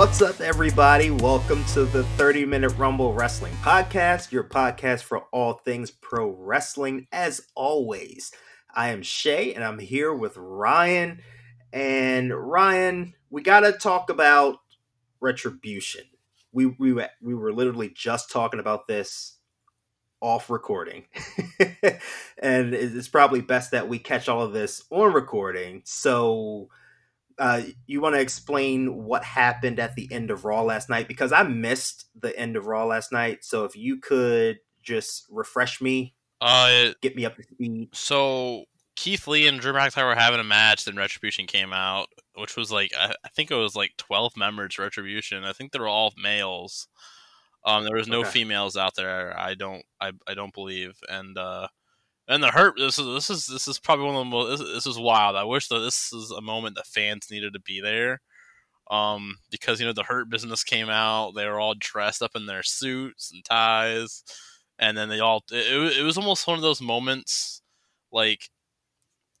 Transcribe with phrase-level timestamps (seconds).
[0.00, 1.10] What's up, everybody?
[1.10, 7.06] Welcome to the 30 Minute Rumble Wrestling Podcast, your podcast for all things pro wrestling.
[7.12, 8.32] As always,
[8.74, 11.20] I am Shay and I'm here with Ryan.
[11.74, 14.60] And Ryan, we got to talk about
[15.20, 16.04] retribution.
[16.50, 19.36] We, we, we were literally just talking about this
[20.22, 21.04] off recording.
[22.38, 25.82] and it's probably best that we catch all of this on recording.
[25.84, 26.70] So,
[27.40, 31.08] uh, you want to explain what happened at the end of Raw last night?
[31.08, 33.44] Because I missed the end of Raw last night.
[33.44, 37.88] So, if you could just refresh me, uh, get me up to speed.
[37.92, 42.56] So, Keith Lee and Drew McIntyre were having a match, then Retribution came out, which
[42.56, 45.42] was like, I, I think it was like 12 members, Retribution.
[45.42, 46.86] I think they were all males.
[47.64, 48.30] Um, there was no okay.
[48.30, 49.38] females out there.
[49.38, 49.82] I don't.
[50.00, 50.98] I, I don't believe.
[51.08, 51.68] And uh,
[52.30, 52.74] and the hurt.
[52.78, 54.60] This is this is this is probably one of the most.
[54.60, 55.36] This, this is wild.
[55.36, 58.20] I wish that this is a moment that fans needed to be there.
[58.90, 61.32] Um, because you know the hurt business came out.
[61.32, 64.22] They were all dressed up in their suits and ties,
[64.78, 65.42] and then they all.
[65.50, 67.62] It, it was almost one of those moments,
[68.12, 68.48] like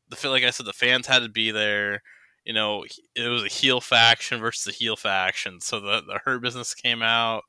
[0.08, 2.02] the like I said, the fans had to be there.
[2.44, 2.84] You know,
[3.14, 5.60] it was a heel faction versus a heel faction.
[5.60, 7.44] So the the hurt business came out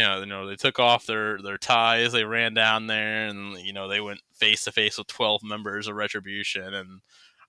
[0.00, 3.72] know, you know, they took off their their ties, they ran down there, and you
[3.72, 7.00] know, they went face to face with twelve members of Retribution, and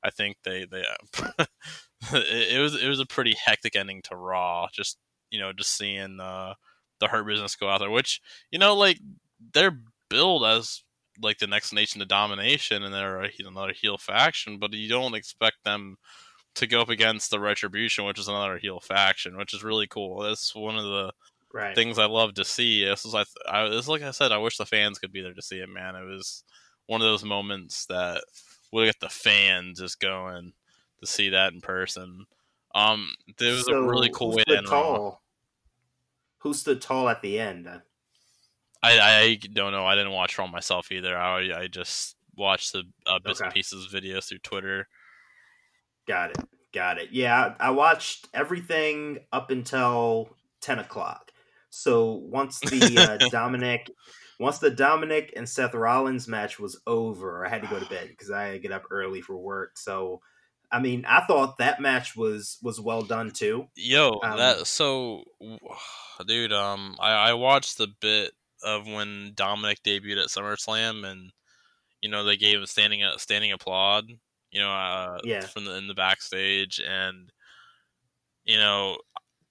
[0.04, 1.46] I think they they uh,
[2.14, 4.68] it, it, was it was a pretty hectic ending to Raw.
[4.72, 4.98] Just
[5.32, 6.54] you know, just seeing uh,
[7.00, 9.00] the Hurt Business go out there, which you know, like
[9.54, 10.84] they're billed as
[11.22, 15.16] like the next nation to domination, and they're a, another heel faction, but you don't
[15.16, 15.98] expect them
[16.56, 20.22] to go up against the Retribution, which is another heel faction, which is really cool.
[20.22, 21.12] That's one of the
[21.54, 21.76] right.
[21.76, 22.84] things I love to see.
[22.84, 25.22] This is like I this is like I said, I wish the fans could be
[25.22, 25.70] there to see it.
[25.70, 26.44] Man, it was
[26.88, 28.24] one of those moments that
[28.72, 30.54] would get the fans just going
[31.00, 32.26] to see that in person.
[32.76, 34.68] Um, it was so a really cool way to end.
[34.68, 35.22] Tall?
[36.40, 37.70] Who stood tall at the end?
[38.82, 39.86] I, I don't know.
[39.86, 41.18] I didn't watch Raw myself either.
[41.18, 43.46] I I just watched the uh, bits okay.
[43.46, 44.88] and pieces videos through Twitter.
[46.06, 46.38] Got it.
[46.74, 47.10] Got it.
[47.12, 51.23] Yeah, I watched everything up until ten o'clock.
[51.74, 53.90] So once the uh, Dominic,
[54.40, 58.08] once the Dominic and Seth Rollins match was over, I had to go to bed
[58.10, 59.80] because I get up early for work.
[59.80, 60.22] So,
[60.72, 63.70] I mean, I thought that match was was well done too.
[63.76, 65.24] Yo, um, that so,
[66.28, 66.54] dude.
[66.54, 68.34] Um, I, I watched the bit
[68.64, 71.32] of when Dominic debuted at SummerSlam, and
[72.02, 74.06] you know they gave him standing a standing applaud.
[74.52, 77.32] You know, uh, yeah, from the in the backstage, and
[78.46, 78.98] you know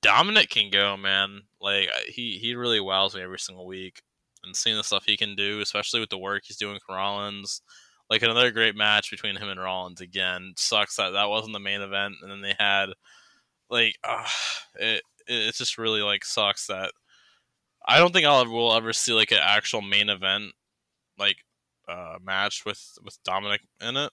[0.02, 1.42] Dominic can go, man.
[1.60, 4.02] Like he he really wows me every single week,
[4.44, 7.62] and seeing the stuff he can do, especially with the work he's doing for Rollins.
[8.10, 10.54] Like another great match between him and Rollins again.
[10.56, 12.90] Sucks that that wasn't the main event, and then they had
[13.70, 14.26] like uh,
[14.76, 15.02] it.
[15.28, 16.90] It just really like sucks that
[17.86, 20.52] I don't think I'll ever will ever see like an actual main event
[21.18, 21.36] like
[21.88, 24.10] uh, match with with Dominic in it.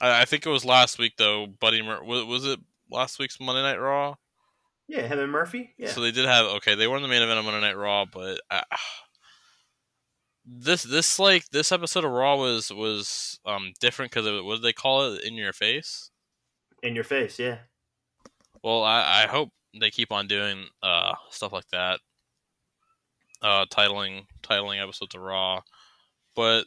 [0.00, 1.46] I, I think it was last week though.
[1.46, 4.14] Buddy, Mur- was, was it last week's Monday Night Raw?
[4.92, 5.72] Yeah, him and Murphy.
[5.78, 5.88] Yeah.
[5.88, 6.74] So they did have okay.
[6.74, 8.60] They were in the main event of Monday Night Raw, but uh,
[10.44, 14.64] this this like this episode of Raw was was um different because of what did
[14.64, 15.24] they call it?
[15.24, 16.10] In your face.
[16.82, 17.60] In your face, yeah.
[18.62, 19.48] Well, I I hope
[19.80, 22.00] they keep on doing uh stuff like that.
[23.40, 25.62] Uh, titling titling episodes of Raw,
[26.36, 26.66] but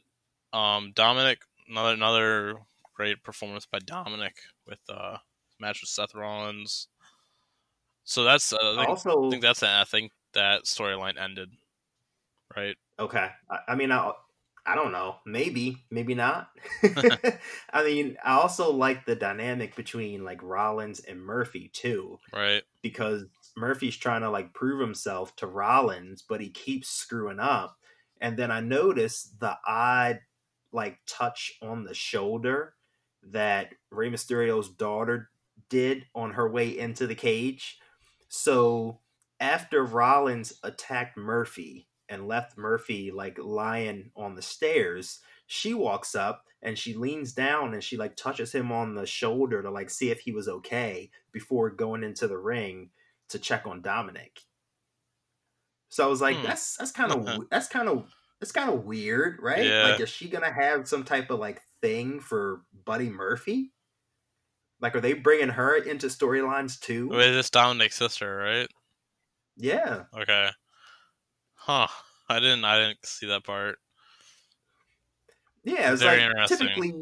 [0.51, 2.55] um Dominic another another
[2.95, 4.33] great performance by Dominic
[4.67, 5.17] with uh
[5.59, 6.87] match with Seth Rollins.
[8.05, 11.49] So that's uh, I think, also I think that's I think that storyline ended,
[12.55, 12.77] right?
[12.99, 14.11] Okay, I, I mean I
[14.65, 16.49] I don't know, maybe maybe not.
[17.73, 22.63] I mean I also like the dynamic between like Rollins and Murphy too, right?
[22.83, 23.25] Because
[23.57, 27.77] Murphy's trying to like prove himself to Rollins, but he keeps screwing up.
[28.21, 30.19] And then I noticed the odd
[30.71, 32.75] like touch on the shoulder
[33.23, 35.31] that Rey Mysterio's daughter
[35.69, 37.79] did on her way into the cage
[38.35, 38.99] so
[39.39, 46.43] after Rollins attacked Murphy and left Murphy like lying on the stairs, she walks up
[46.61, 50.09] and she leans down and she like touches him on the shoulder to like see
[50.09, 52.89] if he was okay before going into the ring
[53.29, 54.41] to check on Dominic.
[55.87, 56.43] So I was like, hmm.
[56.43, 58.05] that's that's kind of that's kind of
[58.41, 59.65] that's kind of weird, right?
[59.65, 59.91] Yeah.
[59.91, 63.71] Like, is she gonna have some type of like thing for Buddy Murphy?
[64.85, 67.09] Like, are they bringing her into storylines too?
[67.09, 68.67] Wait, this Dominic's sister, right?
[69.57, 70.03] Yeah.
[70.15, 70.49] Okay.
[71.55, 71.87] Huh.
[72.29, 72.63] I didn't.
[72.63, 73.79] I didn't see that part.
[75.63, 76.93] Yeah, it's like typically,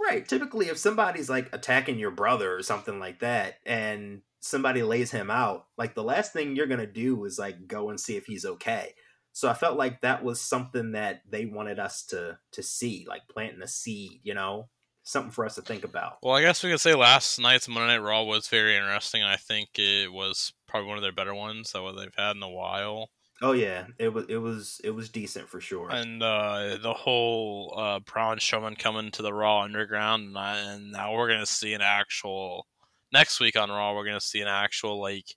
[0.00, 0.28] right?
[0.28, 5.28] Typically, if somebody's like attacking your brother or something like that, and somebody lays him
[5.28, 8.44] out, like the last thing you're gonna do is like go and see if he's
[8.44, 8.94] okay.
[9.32, 13.22] So I felt like that was something that they wanted us to to see, like
[13.28, 14.68] planting a seed, you know,
[15.02, 16.18] something for us to think about.
[16.22, 19.22] Well, I guess we could say last night's Monday Night Raw was very interesting.
[19.22, 22.48] I think it was probably one of their better ones that they've had in a
[22.48, 23.10] while.
[23.40, 25.90] Oh yeah, it was it was it was decent for sure.
[25.90, 30.92] And uh, the whole uh, Braun Strowman coming to the Raw Underground, and, I, and
[30.92, 32.68] now we're gonna see an actual
[33.12, 33.94] next week on Raw.
[33.94, 35.34] We're gonna see an actual like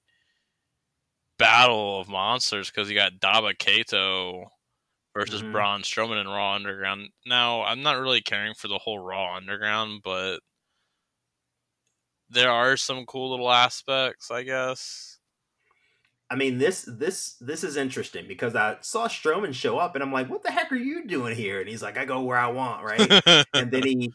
[1.40, 4.52] battle of monsters because you got Dabba-Kato
[5.16, 5.52] versus mm-hmm.
[5.52, 7.10] Braun Strowman and Raw Underground.
[7.26, 10.40] Now, I'm not really caring for the whole Raw Underground, but
[12.30, 15.20] there are some cool little aspects, I guess.
[16.28, 20.12] I mean this this this is interesting because I saw Strowman show up and I'm
[20.12, 21.60] like, what the heck are you doing here?
[21.60, 23.46] And he's like, I go where I want, right?
[23.54, 24.12] and then he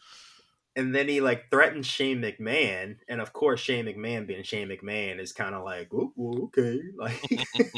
[0.75, 5.19] and then he like threatens Shane McMahon, and of course Shane McMahon, being Shane McMahon,
[5.19, 7.21] is kind of like, okay, like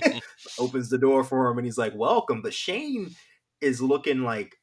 [0.60, 2.42] opens the door for him, and he's like, welcome.
[2.42, 3.16] But Shane
[3.62, 4.56] is looking like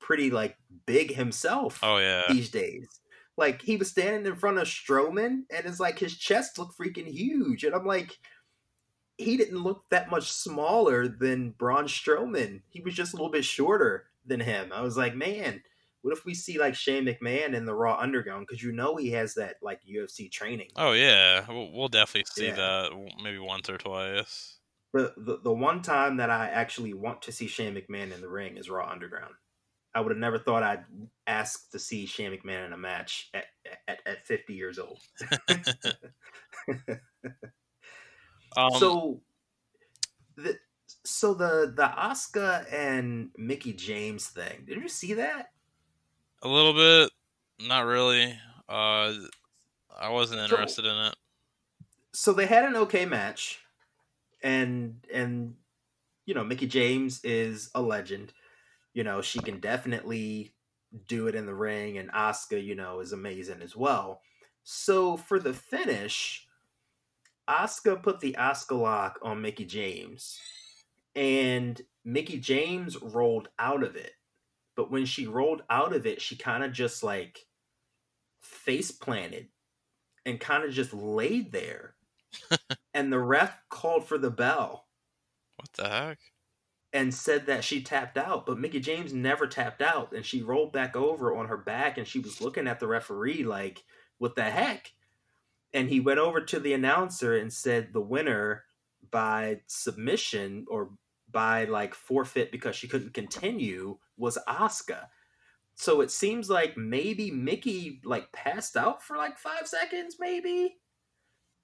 [0.00, 0.56] pretty like
[0.86, 1.80] big himself.
[1.82, 2.88] Oh yeah, these days.
[3.38, 7.06] Like he was standing in front of Strowman, and it's like his chest looked freaking
[7.06, 8.16] huge, and I'm like,
[9.18, 12.62] he didn't look that much smaller than Braun Strowman.
[12.70, 14.72] He was just a little bit shorter than him.
[14.72, 15.62] I was like, man
[16.06, 18.46] what if we see like Shane McMahon in the Raw Underground?
[18.46, 20.68] Because you know he has that like UFC training.
[20.76, 22.54] Oh yeah, we'll, we'll definitely see yeah.
[22.54, 22.92] that
[23.24, 24.58] maybe once or twice.
[24.92, 28.28] The, the the one time that I actually want to see Shane McMahon in the
[28.28, 29.34] ring is Raw Underground.
[29.96, 30.84] I would have never thought I'd
[31.26, 33.46] ask to see Shane McMahon in a match at
[33.88, 35.00] at, at 50 years old.
[38.56, 39.22] um, so
[40.36, 40.56] the
[41.04, 44.66] so the the Asuka and Mickie James thing.
[44.68, 45.48] Did you see that?
[46.42, 47.10] A little bit,
[47.66, 48.38] not really.
[48.68, 49.12] Uh,
[49.98, 51.14] I wasn't interested so, in it.
[52.12, 53.60] So they had an okay match,
[54.42, 55.54] and and
[56.26, 58.32] you know Mickie James is a legend.
[58.92, 60.54] You know she can definitely
[61.06, 64.20] do it in the ring, and Asuka, you know, is amazing as well.
[64.62, 66.46] So for the finish,
[67.48, 70.38] Asuka put the Asuka lock on Mickie James,
[71.14, 74.12] and Mickie James rolled out of it.
[74.76, 77.46] But when she rolled out of it, she kind of just like
[78.40, 79.48] face planted
[80.24, 81.94] and kind of just laid there.
[82.94, 84.86] and the ref called for the bell.
[85.56, 86.18] What the heck?
[86.92, 90.12] And said that she tapped out, but Mickie James never tapped out.
[90.12, 93.44] And she rolled back over on her back and she was looking at the referee
[93.44, 93.82] like,
[94.18, 94.92] what the heck?
[95.74, 98.64] And he went over to the announcer and said the winner
[99.10, 100.90] by submission or
[101.30, 105.06] by like forfeit because she couldn't continue was Asuka.
[105.74, 110.76] So it seems like maybe Mickie like passed out for like five seconds, maybe.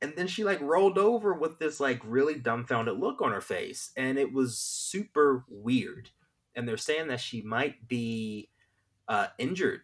[0.03, 3.91] And then she like rolled over with this like really dumbfounded look on her face.
[3.97, 6.11] And it was super weird.
[6.55, 8.51] And they're saying that she might be
[9.09, 9.81] uh, injured.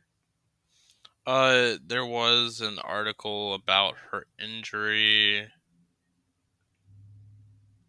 [1.26, 5.46] Uh, there was an article about her injury.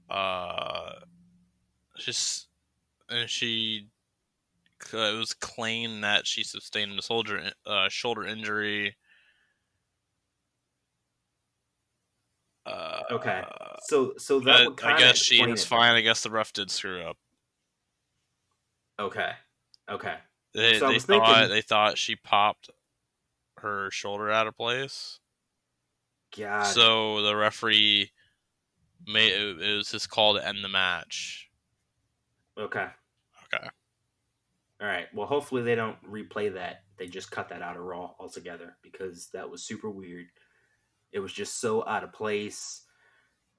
[0.09, 0.91] Uh,
[1.99, 2.47] just
[3.09, 3.87] and she
[4.93, 8.95] uh, it was claimed that she sustained a soldier uh, shoulder injury.
[12.65, 13.43] Uh, okay,
[13.81, 15.95] so so that I guess she was fine.
[15.95, 17.17] I guess the ref did screw up.
[18.99, 19.31] Okay,
[19.89, 20.15] okay.
[20.53, 21.55] They, so they thought thinking...
[21.55, 22.69] they thought she popped
[23.57, 25.19] her shoulder out of place.
[26.37, 26.63] God.
[26.63, 28.11] So the referee
[29.07, 31.48] made it, it was his call to end the match.
[32.59, 32.87] Okay.
[33.53, 33.67] Okay.
[34.81, 35.07] All right.
[35.13, 36.83] Well, hopefully they don't replay that.
[36.97, 40.25] They just cut that out of Raw altogether because that was super weird.
[41.11, 42.83] It was just so out of place.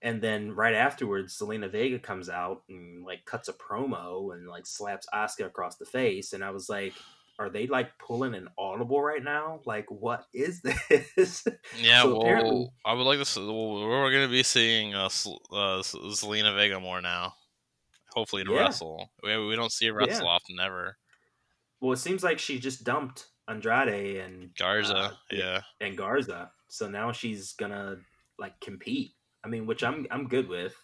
[0.02, 4.66] And then right afterwards, Zelina Vega comes out and like cuts a promo and like
[4.66, 6.32] slaps Asuka across the face.
[6.32, 6.94] And I was like,
[7.38, 9.60] are they like pulling an audible right now?
[9.66, 10.62] Like, what is
[11.16, 11.46] this?
[11.78, 13.52] Yeah, so well, I would like to.
[13.52, 17.34] we're going to be seeing uh, uh, Zelina Vega more now.
[18.12, 18.60] Hopefully to yeah.
[18.60, 19.10] wrestle.
[19.22, 20.30] We, we don't see her wrestle yeah.
[20.30, 20.96] often ever.
[21.80, 26.50] Well, it seems like she just dumped Andrade and Garza, uh, yeah, and Garza.
[26.68, 27.96] So now she's gonna
[28.38, 29.12] like compete.
[29.44, 30.74] I mean, which I'm I'm good with.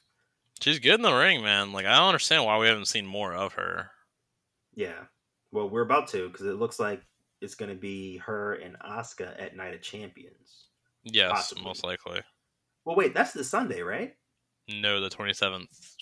[0.61, 1.73] She's good in the ring, man.
[1.73, 3.91] Like I don't understand why we haven't seen more of her.
[4.75, 5.05] Yeah,
[5.53, 7.03] well, we're about to because it looks like
[7.41, 10.69] it's gonna be her and Asuka at Night of Champions.
[11.05, 11.65] Yes, possibly.
[11.65, 12.21] most likely.
[12.85, 14.15] Well, wait, that's the Sunday, right?
[14.69, 15.96] No, the twenty seventh.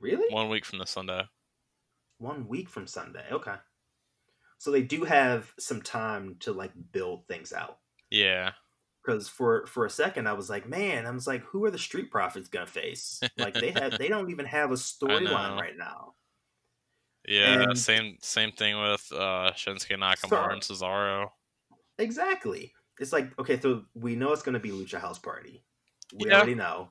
[0.00, 0.32] Really?
[0.32, 1.24] One week from the Sunday
[2.18, 3.24] one week from Sunday.
[3.30, 3.54] Okay.
[4.58, 7.78] So they do have some time to like build things out.
[8.10, 8.52] Yeah.
[9.04, 11.78] because for for a second I was like, man, I was like, who are the
[11.78, 13.20] Street Profits gonna face?
[13.36, 16.14] Like they have they don't even have a storyline right now.
[17.26, 21.28] Yeah, and same same thing with uh Shinsuke Nakamura and Cesaro.
[21.98, 22.72] Exactly.
[23.00, 25.64] It's like okay, so we know it's gonna be Lucha House Party.
[26.14, 26.36] We yeah.
[26.36, 26.90] already know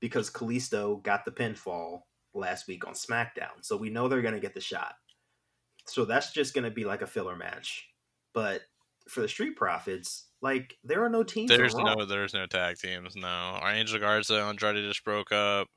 [0.00, 2.00] because Kalisto got the pinfall
[2.34, 4.94] last week on SmackDown, so we know they're gonna get the shot.
[5.86, 7.88] So that's just gonna be like a filler match.
[8.32, 8.62] But
[9.08, 11.48] for the Street Profits, like there are no teams.
[11.48, 13.16] There's no there's no tag teams.
[13.16, 15.68] No, our Angel Garza and Andrade just broke up.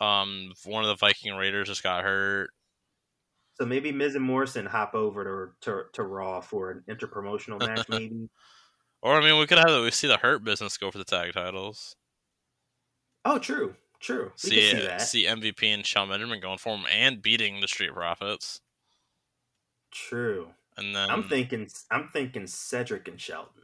[0.00, 2.50] Um, one of the Viking Raiders just got hurt.
[3.54, 7.86] So maybe Miz and Morrison hop over to to, to Raw for an interpromotional match,
[7.88, 8.28] maybe.
[9.02, 11.32] or I mean, we could have we see the Hurt Business go for the tag
[11.32, 11.94] titles.
[13.24, 14.32] Oh, true, true.
[14.44, 17.94] We see, see, see MVP and Shelton Benjamin going for them and beating the Street
[17.94, 18.60] Profits.
[19.90, 20.48] True.
[20.76, 23.62] And then I'm thinking, I'm thinking Cedric and Shelton.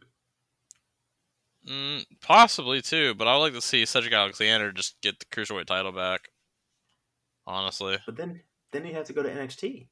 [1.68, 5.66] Mm, possibly too, but I would like to see Cedric Alexander just get the cruiserweight
[5.66, 6.28] title back.
[7.46, 8.40] Honestly, but then
[8.72, 9.88] then you have to go to NXT.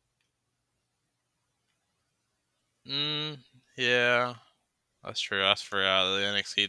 [2.86, 3.38] Mm,
[3.78, 4.34] yeah,
[5.02, 5.44] that's true.
[5.44, 6.68] I forgot the NXT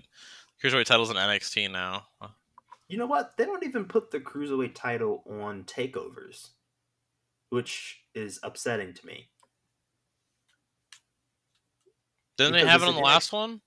[0.64, 2.08] cruiserweight title's in NXT now.
[2.88, 3.36] You know what?
[3.38, 6.50] They don't even put the cruiserweight title on takeovers,
[7.50, 9.30] which is upsetting to me.
[12.38, 13.62] Didn't because they have it on the last one?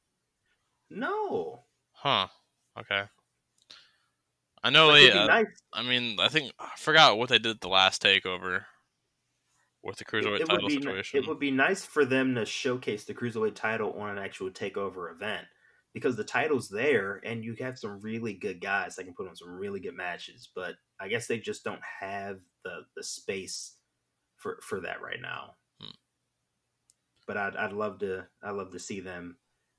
[0.89, 1.61] No.
[1.93, 2.29] Huh.
[2.79, 3.03] Okay.
[4.63, 5.11] I know they.
[5.11, 5.47] Uh, nice.
[5.73, 8.65] I mean, I think I forgot what they did the last takeover
[9.83, 11.23] with the cruiserweight it, it title situation.
[11.23, 15.11] It would be nice for them to showcase the cruiserweight title on an actual takeover
[15.11, 15.47] event
[15.93, 19.37] because the title's there and you have some really good guys that can put on
[19.37, 20.49] some really good matches.
[20.55, 23.77] But I guess they just don't have the the space
[24.37, 25.55] for for that right now
[27.31, 29.37] but I'd, I'd love to I'd love to see them.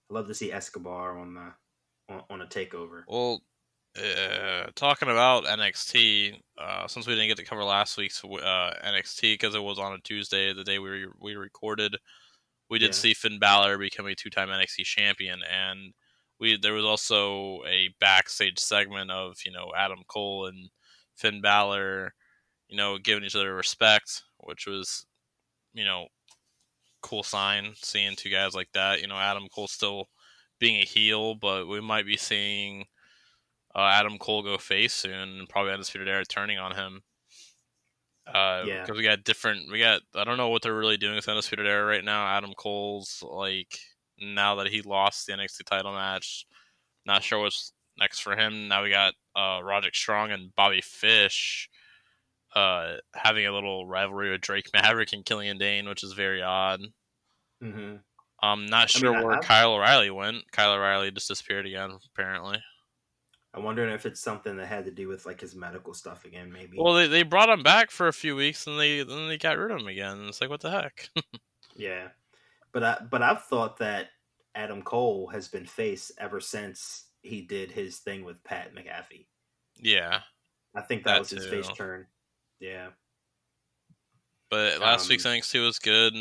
[0.10, 3.04] I'd love to see Escobar on the on, on a takeover.
[3.10, 3.42] Well,
[3.98, 9.34] uh, talking about NXT, uh, since we didn't get to cover last week's uh, NXT
[9.34, 11.98] because it was on a Tuesday, the day we re- we recorded,
[12.70, 12.94] we did yeah.
[12.94, 15.94] see Finn Balor become a two-time NXT champion, and
[16.42, 20.70] we there was also a backstage segment of you know Adam Cole and
[21.16, 22.14] Finn Balor,
[22.68, 25.06] you know, giving each other respect, which was
[25.74, 26.08] you know
[27.02, 29.02] cool sign seeing two guys like that.
[29.02, 30.10] You know, Adam Cole still
[30.60, 32.86] being a heel, but we might be seeing
[33.76, 37.04] uh, Adam Cole go face soon, and probably Undisputed Era turning on him.
[38.28, 39.72] Uh, yeah, because we got different.
[39.72, 40.02] We got.
[40.16, 42.26] I don't know what they're really doing with Undisputed Era right now.
[42.26, 43.78] Adam Cole's like
[44.22, 46.46] now that he lost the NXT title match,
[47.06, 48.68] not sure what's next for him.
[48.68, 51.70] Now we got uh, Roderick Strong and Bobby Fish
[52.56, 56.82] uh, having a little rivalry with Drake Maverick and Killian Dain, which is very odd.
[57.64, 57.98] Mm-hmm.
[58.44, 59.44] I'm not sure I mean, where have...
[59.44, 60.52] Kyle O'Reilly went.
[60.52, 62.62] Kyle O'Reilly just disappeared again, apparently.
[63.54, 66.52] I'm wondering if it's something that had to do with like his medical stuff again,
[66.52, 66.78] maybe.
[66.80, 69.58] Well, they, they brought him back for a few weeks, and they then they got
[69.58, 70.26] rid of him again.
[70.28, 71.10] It's like what the heck?
[71.76, 72.08] yeah,
[72.74, 74.08] but I but I've thought that
[74.56, 79.28] Adam Cole has been face ever since he did his thing with Pat McAfee.
[79.78, 80.22] Yeah,
[80.76, 82.08] I think that, that was his face turn.
[82.60, 82.90] Yeah.
[84.50, 86.14] But last um, week's NXT was good.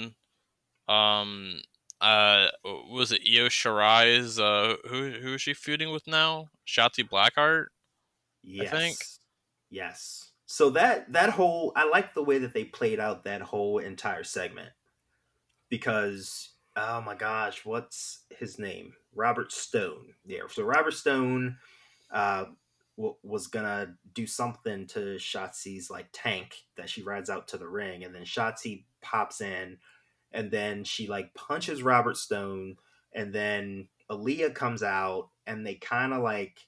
[0.89, 1.61] Um,
[2.01, 4.39] uh, was it Io Shirai's?
[4.39, 6.47] Uh, who who is she feuding with now?
[6.67, 7.67] Shotzi Blackheart.
[8.43, 8.73] Yes.
[8.73, 8.97] I think.
[9.71, 10.31] Yes.
[10.47, 14.25] So that that whole I like the way that they played out that whole entire
[14.25, 14.71] segment
[15.71, 18.95] because oh my gosh, what's his name?
[19.15, 20.15] Robert Stone.
[20.27, 20.41] Yeah.
[20.49, 21.57] So Robert Stone
[22.13, 22.45] uh,
[22.97, 27.69] w- was gonna do something to Shotzi's like tank that she rides out to the
[27.69, 29.79] ring, and then Shotzi pops in,
[30.33, 32.77] and then she like punches Robert Stone,
[33.13, 36.67] and then Aliyah comes out, and they kind of like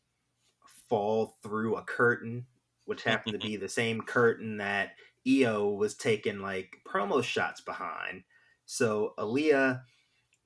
[0.88, 2.46] fall through a curtain,
[2.84, 4.90] which happened to be the same curtain that
[5.26, 8.24] Io was taking like promo shots behind.
[8.72, 9.82] So Aliyah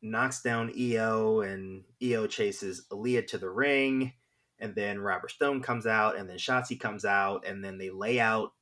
[0.03, 4.13] knocks down Io, and Io chases Aliyah to the ring
[4.59, 8.19] and then Robert Stone comes out, and then Shotzi comes out, and then they lay
[8.19, 8.53] out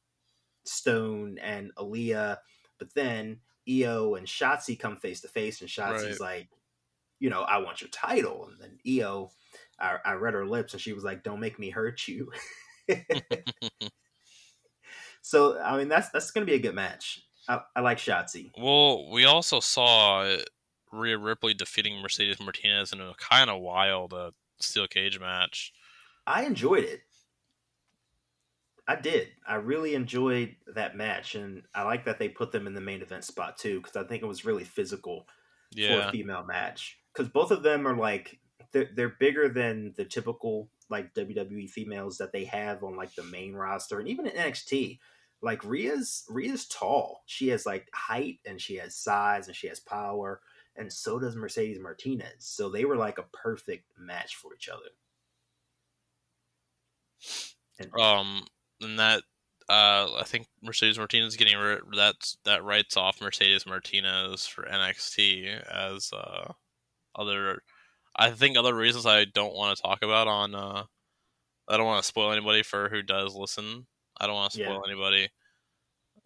[0.64, 2.38] Stone and Aliyah,
[2.78, 6.38] but then Io and Shotzi come face to face, and Shotzi's right.
[6.38, 6.49] like,
[7.21, 9.30] you know, I want your title, and then Io,
[9.78, 12.33] I, I read her lips, and she was like, "Don't make me hurt you."
[15.23, 17.23] so I mean, that's that's gonna be a good match.
[17.48, 18.50] I, I like Shotzi.
[18.56, 20.36] Well, we also saw
[20.92, 25.72] Rhea Ripley defeating Mercedes Martinez in a kind of wild uh, steel cage match.
[26.26, 27.02] I enjoyed it.
[28.86, 29.28] I did.
[29.46, 33.00] I really enjoyed that match, and I like that they put them in the main
[33.00, 35.26] event spot too, because I think it was really physical
[35.72, 36.02] yeah.
[36.02, 36.98] for a female match.
[37.12, 38.38] Because both of them are like
[38.72, 43.22] they're, they're bigger than the typical like WWE females that they have on like the
[43.22, 44.98] main roster and even in NXT.
[45.42, 47.22] Like Rhea's Rhea's tall.
[47.26, 50.40] She has like height and she has size and she has power
[50.76, 52.28] and so does Mercedes Martinez.
[52.40, 54.90] So they were like a perfect match for each other.
[57.78, 58.44] And, um,
[58.80, 59.22] and that
[59.68, 62.14] uh, I think Mercedes Martinez getting rid that
[62.44, 66.52] that writes off Mercedes Martinez for NXT as uh,
[67.16, 67.62] other.
[68.16, 70.54] I think other reasons I don't want to talk about on.
[70.54, 70.84] Uh,
[71.68, 73.86] I don't want to spoil anybody for who does listen.
[74.18, 74.92] I don't want to spoil yeah.
[74.92, 75.28] anybody.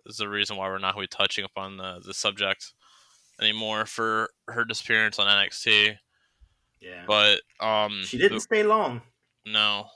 [0.07, 2.73] Is the reason why we're not really touching upon the the subject
[3.41, 5.97] anymore for her disappearance on NXT.
[6.81, 9.03] Yeah, but um, she didn't the, stay long.
[9.47, 9.87] No,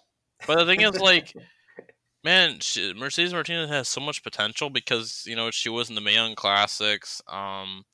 [0.47, 1.35] but the thing is, like,
[2.25, 6.01] man, she, Mercedes Martinez has so much potential because you know she was in the
[6.01, 7.23] Mae Young Classics.
[7.29, 7.85] Um,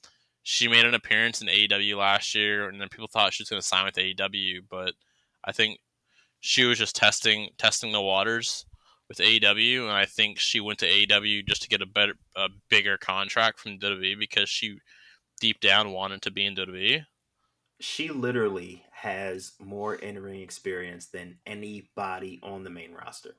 [0.42, 3.60] she made an appearance in AEW last year, and then people thought she was going
[3.60, 4.94] to sign with AEW, but
[5.44, 5.78] I think
[6.40, 8.64] she was just testing testing the waters
[9.08, 12.48] with AEW, and I think she went to AEW just to get a better, a
[12.68, 14.78] bigger contract from WWE because she
[15.40, 17.06] deep down wanted to be in WWE.
[17.80, 23.36] She literally has more in ring experience than anybody on the main roster.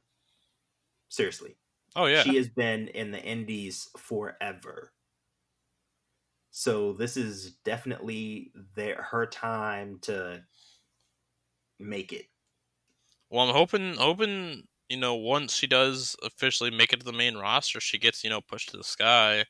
[1.09, 1.57] Seriously.
[1.95, 2.23] Oh yeah.
[2.23, 4.91] She has been in the indies forever.
[6.51, 10.43] So this is definitely their her time to
[11.79, 12.25] make it.
[13.29, 17.37] Well, I'm hoping hoping, you know, once she does officially make it to the main
[17.37, 19.45] roster, she gets, you know, pushed to the sky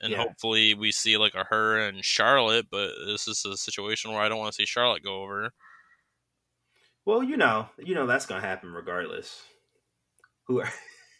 [0.00, 0.18] and yeah.
[0.18, 2.66] hopefully we see like a her and Charlotte.
[2.70, 5.52] But this is a situation where I don't want to see Charlotte go over.
[7.04, 9.42] Well, you know, you know that's gonna happen regardless.
[10.46, 10.62] Who,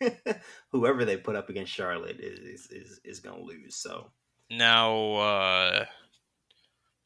[0.72, 3.76] whoever they put up against Charlotte is is is gonna lose.
[3.76, 4.10] So
[4.50, 5.84] now, uh,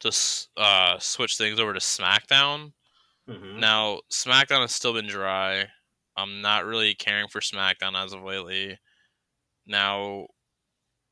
[0.01, 0.11] to
[0.57, 2.73] uh, switch things over to SmackDown.
[3.29, 3.59] Mm-hmm.
[3.59, 5.67] Now, SmackDown has still been dry.
[6.15, 8.77] I'm not really caring for SmackDown as of lately.
[9.65, 10.27] Now,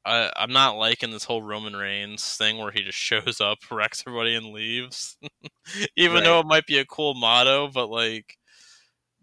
[0.06, 4.04] I, I'm not liking this whole Roman Reigns thing where he just shows up, wrecks
[4.06, 5.18] everybody, and leaves.
[5.96, 6.24] Even right.
[6.24, 8.38] though it might be a cool motto, but like,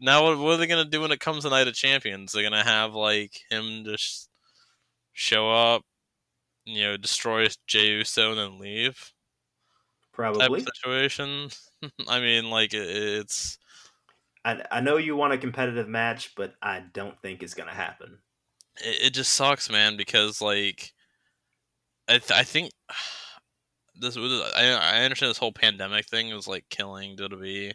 [0.01, 2.33] now what, what are they gonna do when it comes to Night of Champions?
[2.33, 4.29] They're gonna have like him just
[5.13, 5.83] show up,
[6.65, 9.13] you know, destroy Jey Uso and then leave.
[10.13, 11.51] Probably situation.
[12.09, 13.59] I mean, like it, it's.
[14.57, 18.19] I I know you want a competitive match, but I don't think it's gonna happen
[18.81, 20.93] it, it just sucks, man, because like
[22.09, 22.71] I th- I think
[24.01, 27.73] this was I I understand this whole pandemic thing was like killing WWE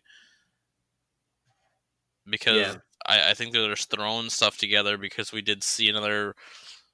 [2.30, 2.76] because yeah.
[3.06, 6.36] I, I think they're just throwing stuff together because we did see another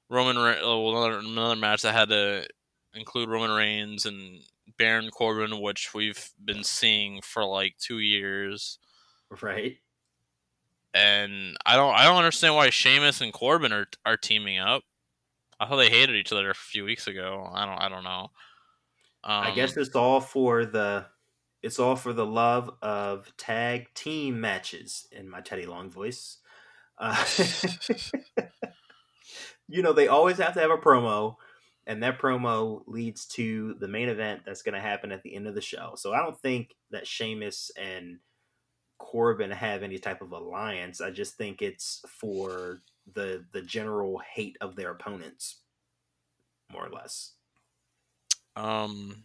[0.08, 2.46] Roman oh, another another match that had to
[2.94, 4.40] include Roman Reigns and
[4.78, 8.78] Baron Corbin, which we've been seeing for like two years.
[9.40, 9.78] Right
[10.94, 14.82] and I don't I don't understand why Sheamus and Corbin are are teaming up.
[15.58, 17.48] I thought they hated each other a few weeks ago.
[17.52, 18.30] I don't I don't know.
[19.22, 21.06] Um, I guess it's all for the
[21.62, 26.38] it's all for the love of tag team matches in my Teddy Long voice.
[26.98, 27.24] Uh,
[29.68, 31.36] you know, they always have to have a promo,
[31.86, 35.46] and that promo leads to the main event that's going to happen at the end
[35.46, 35.92] of the show.
[35.96, 38.18] So I don't think that Sheamus and
[39.00, 41.00] Corbin have any type of alliance.
[41.00, 42.82] I just think it's for
[43.12, 45.62] the the general hate of their opponents,
[46.70, 47.32] more or less.
[48.54, 49.24] Um.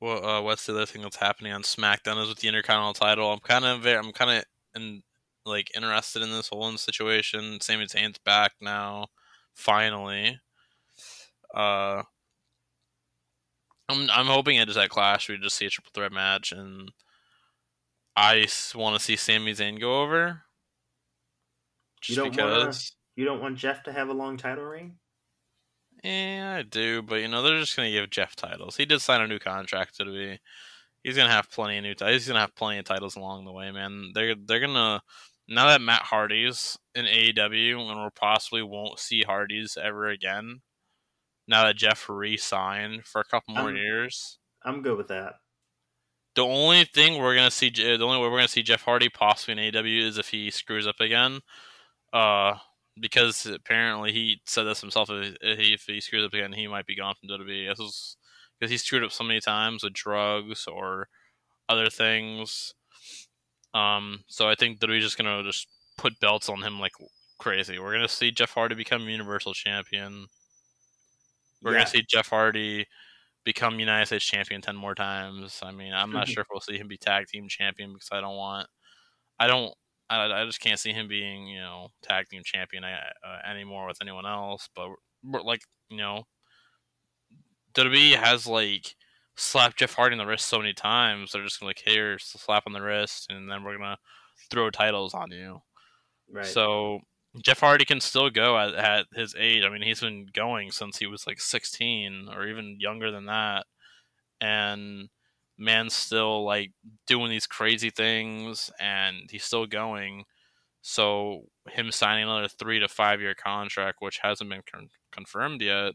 [0.00, 3.32] Well, uh, what's the other thing that's happening on SmackDown is with the Intercontinental title.
[3.32, 4.44] I'm kind of I'm kind of
[4.76, 5.02] in
[5.46, 7.58] like interested in this whole situation.
[7.60, 9.06] Sami Zayn's back now,
[9.54, 10.38] finally.
[11.54, 12.02] Uh,
[13.88, 16.90] I'm I'm hoping it is that Clash we just see a triple threat match and
[18.16, 20.42] I want to see Sami Zayn go over.
[22.00, 22.64] Just you don't because.
[22.64, 22.76] Wanna,
[23.16, 24.96] you don't want Jeff to have a long title reign?
[26.02, 28.76] Yeah, I do, but you know they're just gonna give Jeff titles.
[28.76, 30.40] He did sign a new contract to be.
[31.04, 32.22] He's gonna have plenty of new titles.
[32.22, 34.10] He's gonna have plenty of titles along the way, man.
[34.14, 35.02] They're they're gonna
[35.48, 40.62] now that Matt Hardy's in AEW and we possibly won't see Hardy's ever again.
[41.46, 45.34] Now that Jeff re-signed for a couple more I'm, years, I'm good with that.
[46.34, 49.52] The only thing we're gonna see, the only way we're gonna see Jeff Hardy possibly
[49.52, 51.40] in AEW is if he screws up again.
[52.12, 52.54] Uh,
[53.00, 55.08] because apparently he said this himself.
[55.10, 57.68] If he, if he screws up again, he might be gone from WWE.
[57.68, 58.16] This is
[58.58, 61.08] because he's screwed up so many times with drugs or
[61.68, 62.74] other things.
[63.74, 65.66] Um, so I think WWE's just gonna just
[65.96, 66.92] put belts on him like
[67.38, 67.78] crazy.
[67.78, 70.26] We're gonna see Jeff Hardy become Universal Champion.
[71.62, 71.78] We're yeah.
[71.78, 72.86] gonna see Jeff Hardy
[73.44, 75.60] become United States champion ten more times.
[75.62, 76.32] I mean, I'm not Mhm.
[76.32, 78.68] sure if we'll see him be tag team champion because I don't want,
[79.40, 79.74] I don't,
[80.10, 83.00] I, I just can't see him being you know tag team champion uh,
[83.46, 84.68] anymore with anyone else.
[84.76, 84.90] But
[85.24, 86.24] we're, like you know,
[87.74, 88.94] WWE has like
[89.36, 91.32] slapped Jeff Hardy in the wrist so many times.
[91.32, 93.98] They're just gonna like here slap on the wrist, and then we're gonna
[94.50, 95.60] throw titles on you.
[96.30, 96.46] Right.
[96.46, 97.00] So
[97.40, 99.64] Jeff Hardy can still go at, at his age.
[99.64, 103.64] I mean, he's been going since he was like 16 or even younger than that.
[104.40, 105.08] And
[105.56, 106.72] man's still like
[107.06, 110.24] doing these crazy things and he's still going.
[110.82, 115.94] So him signing another three to five year contract, which hasn't been con- confirmed yet,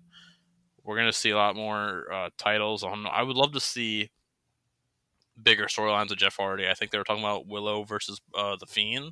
[0.83, 2.83] we're going to see a lot more uh, titles.
[2.83, 4.09] On, I would love to see
[5.41, 6.67] bigger storylines of Jeff Hardy.
[6.67, 9.11] I think they were talking about Willow versus uh, the Fiend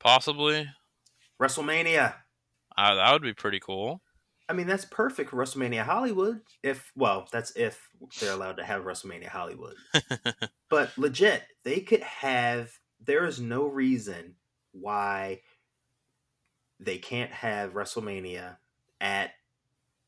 [0.00, 0.68] possibly.
[1.40, 2.14] WrestleMania.
[2.76, 4.02] Uh, that would be pretty cool.
[4.48, 6.40] I mean, that's perfect for WrestleMania Hollywood.
[6.64, 7.88] If well, that's if
[8.20, 9.76] they're allowed to have WrestleMania Hollywood.
[10.68, 12.72] but legit, they could have.
[13.00, 14.34] There is no reason
[14.72, 15.42] why
[16.80, 18.56] they can't have WrestleMania
[19.00, 19.30] at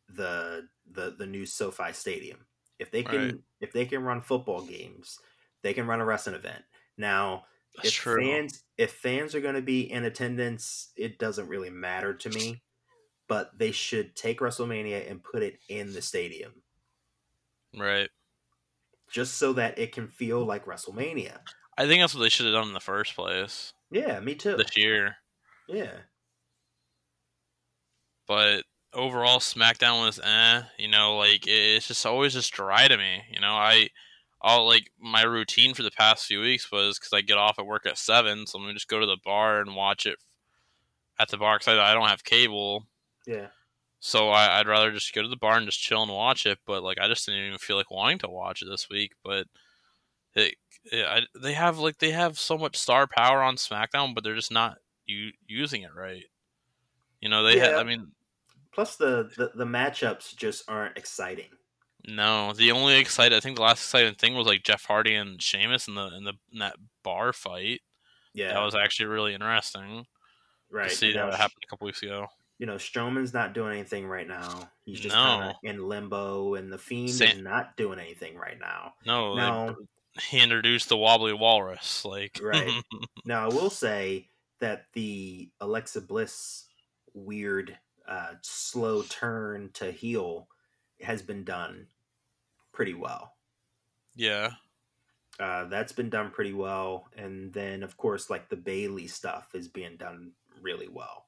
[0.08, 2.44] the the the new SoFi Stadium.
[2.78, 3.34] If they can, Right.
[3.60, 5.20] if they can run football games,
[5.62, 6.64] they can run a wrestling event.
[6.98, 7.44] Now,
[7.76, 8.22] That's if true.
[8.22, 12.62] fans if fans are going to be in attendance, it doesn't really matter to me.
[13.28, 16.62] But they should take WrestleMania and put it in the stadium,
[17.76, 18.10] right.
[19.08, 21.38] just so that it can feel like WrestleMania.
[21.76, 24.56] I think that's what they should have done in the first place Yeah, me too.
[24.56, 25.16] this year.
[25.68, 26.02] Yeah,
[28.26, 30.62] But overall, SmackDown was eh.
[30.78, 33.22] You know, like it's just always just dry to me.
[33.30, 33.88] You know, I,
[34.42, 37.66] I'll like my routine for the past few weeks was because I get off at
[37.66, 40.18] work at seven, so I'm gonna just go to the bar and watch it
[41.18, 42.86] at the bar because I, I don't have cable.
[43.26, 43.48] yeah.
[44.04, 46.58] So I, I'd rather just go to the bar and just chill and watch it.
[46.66, 49.12] But like, I just didn't even feel like wanting to watch it this week.
[49.22, 49.46] But
[50.34, 54.24] it, it I, they have like they have so much star power on SmackDown, but
[54.24, 56.24] they're just not u- using it right.
[57.20, 57.58] You know, they.
[57.58, 57.74] Yeah.
[57.74, 58.08] Ha- I mean,
[58.74, 61.50] Plus, the, the the matchups just aren't exciting.
[62.06, 62.52] No.
[62.52, 65.88] The only exciting, I think, the last exciting thing was like Jeff Hardy and Sheamus
[65.88, 67.80] in the in the in that bar fight.
[68.34, 70.06] Yeah, That was actually really interesting
[70.70, 70.88] right.
[70.88, 72.26] to see And now, that happened a couple weeks ago.
[72.58, 74.70] You know, Strowman's not doing anything right now.
[74.86, 75.22] He's just No.
[75.22, 78.94] kind of in limbo, and the Fiend is not doing anything right now.
[79.04, 79.76] No, they- No.
[80.30, 82.04] he introduced the wobbly walrus.
[82.06, 82.70] Like, Right.
[83.26, 84.28] Now, I will say
[84.60, 86.68] that the Alexa Bliss
[87.12, 87.76] weird,
[88.08, 90.48] uh, slow turn to heel
[91.02, 91.86] has been done
[92.72, 93.34] pretty well.
[94.14, 94.52] yeah.
[95.40, 99.66] Uh, that's been done pretty well, and then of course, like the Bayley stuff is
[99.66, 101.24] being done really well.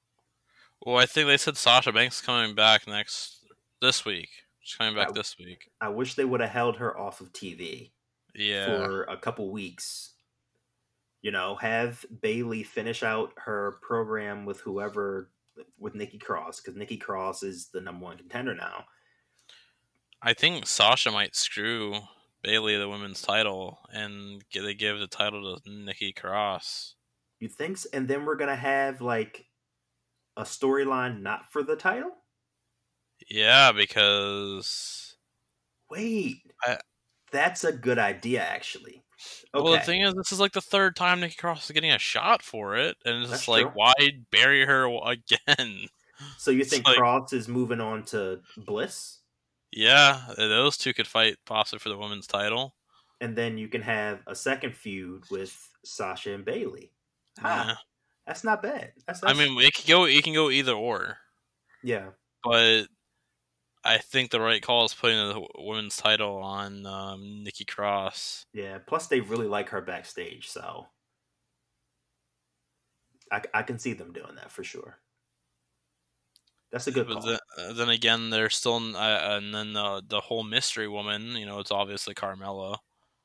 [0.84, 3.46] Well, I think they said Sasha Banks coming back next
[3.80, 4.28] this week.
[4.60, 5.14] She's coming back Wow.
[5.14, 5.70] this week.
[5.80, 7.92] I wish they would have held her off of TV
[8.34, 8.66] Yeah.
[8.66, 10.12] for a couple weeks.
[11.22, 15.30] You know, have Bayley finish out her program with whoever
[15.78, 18.84] with Nikki Cross because Nikki Cross is the number one contender now.
[20.26, 21.96] I think Sasha might screw
[22.42, 26.94] Bayley the women's title and they give the title to Nikki Cross.
[27.40, 27.76] You think?
[27.76, 29.44] s- And then we're gonna have like
[30.37, 32.10] a storyline not for the title.
[33.28, 35.16] Yeah, because
[35.90, 36.78] Wait, I-
[37.30, 39.04] that's a good idea, actually.
[39.54, 41.92] Okay, well, the thing is, this is like the third time Nikki Cross is getting
[41.92, 43.72] a shot for it, and it's just like, true.
[43.74, 43.92] why
[44.30, 45.88] bury her again?
[46.38, 49.20] so you think like- Cross is moving on to Bliss,
[49.76, 52.74] Yeah, those two could fight possibly for the women's title.
[53.20, 56.92] and then you can have a second feud with Sasha and Bayley.
[57.40, 57.74] Ha, Yeah.
[58.26, 58.92] that's not bad.
[59.06, 61.18] That's, I mean, it can go, it can go either or.
[61.82, 62.10] yeah.
[62.44, 62.87] but
[63.84, 68.46] I think the right call is putting the women's title on um, Nikki Cross.
[68.52, 68.78] Yeah.
[68.87, 70.87] Plus, they really like her backstage, so
[73.32, 74.98] I, I can see them doing that for sure.
[76.74, 77.22] That's a good But call.
[77.22, 81.37] then, uh, then again, there's still uh, and then the the whole mystery woman.
[81.37, 82.78] You know, it's obviously Carmella.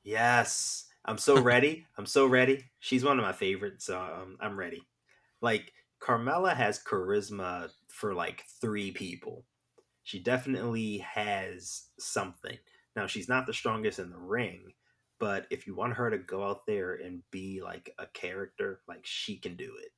[0.03, 1.88] yes, I'm so ready.
[1.97, 2.71] I'm so ready.
[2.79, 4.88] She's one of my favorites, so um, I'm ready.
[5.41, 9.45] Like Carmella has charisma for like three people.
[10.03, 12.59] She definitely has something.
[12.95, 14.73] Now she's not the strongest in the ring,
[15.19, 19.05] but if you want her to go out there and be like a character, like
[19.05, 19.91] she can do it.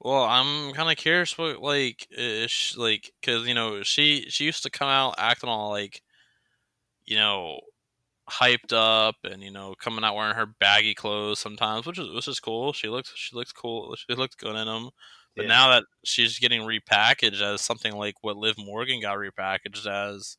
[0.00, 4.62] Well, I'm kind of curious what like is like because you know she she used
[4.62, 6.02] to come out acting all like
[7.06, 7.60] you know
[8.30, 12.28] hyped up and you know coming out wearing her baggy clothes sometimes, which is which
[12.28, 12.72] is cool.
[12.72, 13.96] She looks she looks cool.
[13.96, 14.90] She looked good in them.
[15.36, 15.48] But Yeah.
[15.48, 20.38] now that she's getting repackaged as something like what Liv Morgan got repackaged as,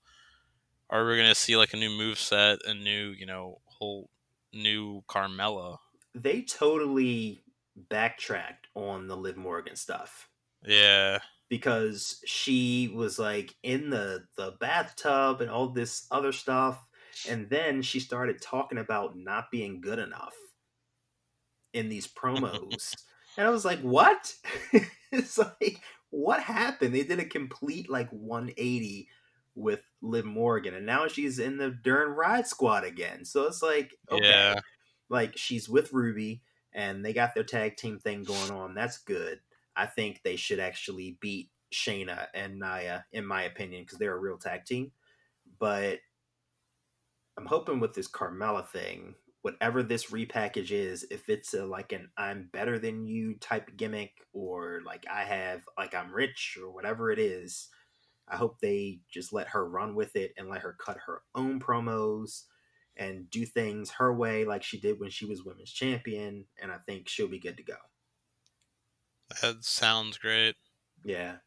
[0.89, 4.09] Are we gonna see like a new move set, a new, you know, whole
[4.53, 5.79] new Carmella?
[6.15, 7.43] They totally
[7.75, 10.27] backtracked on the Liv Morgan stuff.
[10.65, 11.19] Yeah.
[11.49, 16.79] Because she was like in the the bathtub and all this other stuff
[17.29, 20.33] and then she started talking about not being good enough
[21.73, 22.95] in these promos.
[23.37, 24.33] and I was like, "What?"
[25.11, 26.93] it's like what happened?
[26.93, 29.07] They did a complete like 180
[29.55, 33.25] with Liv Morgan, and now she's in the Duran Ride Squad again.
[33.25, 34.55] So it's like, okay, yeah.
[35.09, 36.41] like she's with Ruby,
[36.73, 38.73] and they got their tag team thing going on.
[38.73, 39.39] That's good.
[39.75, 44.19] I think they should actually beat Shayna and Nia, in my opinion, because they're a
[44.19, 44.91] real tag team.
[45.59, 45.99] But
[47.37, 52.09] I'm hoping with this Carmella thing, whatever this repackage is, if it's a, like an
[52.17, 57.11] I'm better than you type gimmick, or like I have, like I'm rich, or whatever
[57.11, 57.69] it is,
[58.27, 61.59] I hope they just let her run with it and let her cut her own
[61.59, 62.43] promos
[63.01, 66.45] and do things her way, like she did when she was women's champion.
[66.61, 67.75] And I think she'll be good to go.
[69.41, 70.55] That sounds great.
[71.03, 71.37] Yeah.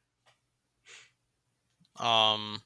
[2.01, 2.61] Um,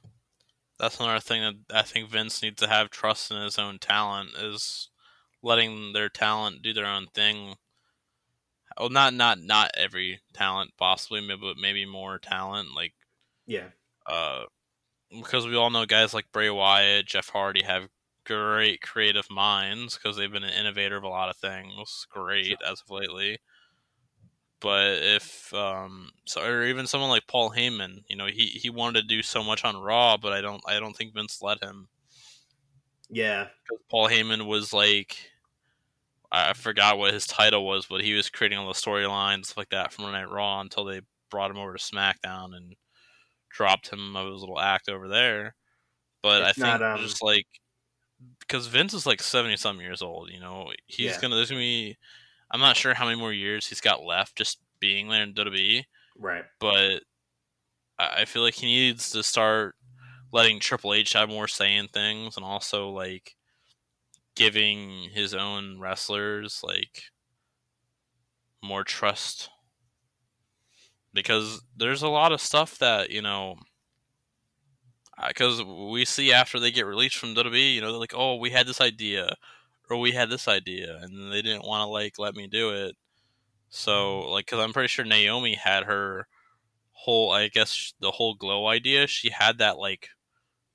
[0.78, 4.30] that's another thing that I think Vince needs to have trust in his own talent
[4.40, 4.88] is
[5.42, 7.56] letting their talent do their own thing.
[8.78, 12.68] Well, not not not every talent possibly, but maybe more talent.
[12.74, 12.94] Like
[13.46, 13.68] yeah,
[14.06, 14.44] uh,
[15.10, 17.88] because we all know guys like Bray Wyatt, Jeff Hardy have
[18.28, 22.06] great creative minds because they've been an innovator of a lot of things.
[22.10, 22.56] Great sure.
[22.70, 23.38] as of lately.
[24.60, 29.02] But if um, so, or even someone like Paul Heyman, you know, he, he wanted
[29.02, 31.88] to do so much on Raw, but I don't I don't think Vince let him.
[33.08, 35.16] Yeah, because Paul Heyman was like,
[36.30, 39.92] I forgot what his title was, but he was creating all the storylines like that
[39.92, 42.74] from Night Raw until they brought him over to SmackDown and
[43.48, 45.54] dropped him of his little act over there.
[46.20, 47.00] But it's I think not, um...
[47.00, 47.46] just like
[48.40, 51.20] because Vince is like seventy some years old, you know, he's yeah.
[51.20, 51.96] gonna there's gonna be
[52.50, 55.84] I'm not sure how many more years he's got left just being there in WWE.
[56.18, 56.44] Right.
[56.60, 57.02] But
[57.98, 59.74] I feel like he needs to start
[60.32, 63.34] letting Triple H have more say in things and also like
[64.36, 67.02] giving his own wrestlers like
[68.62, 69.50] more trust
[71.12, 73.56] because there's a lot of stuff that you know
[75.26, 78.50] because we see after they get released from WWE, you know, they're like, "Oh, we
[78.50, 79.34] had this idea,
[79.90, 82.96] or we had this idea," and they didn't want to like let me do it.
[83.70, 86.26] So, like, because I'm pretty sure Naomi had her
[86.92, 89.06] whole, I guess, the whole glow idea.
[89.06, 90.08] She had that like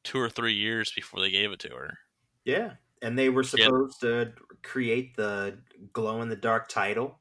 [0.03, 1.97] two or three years before they gave it to her.
[2.45, 4.09] Yeah, and they were supposed yeah.
[4.09, 5.57] to create the
[5.93, 7.19] glow in the dark title.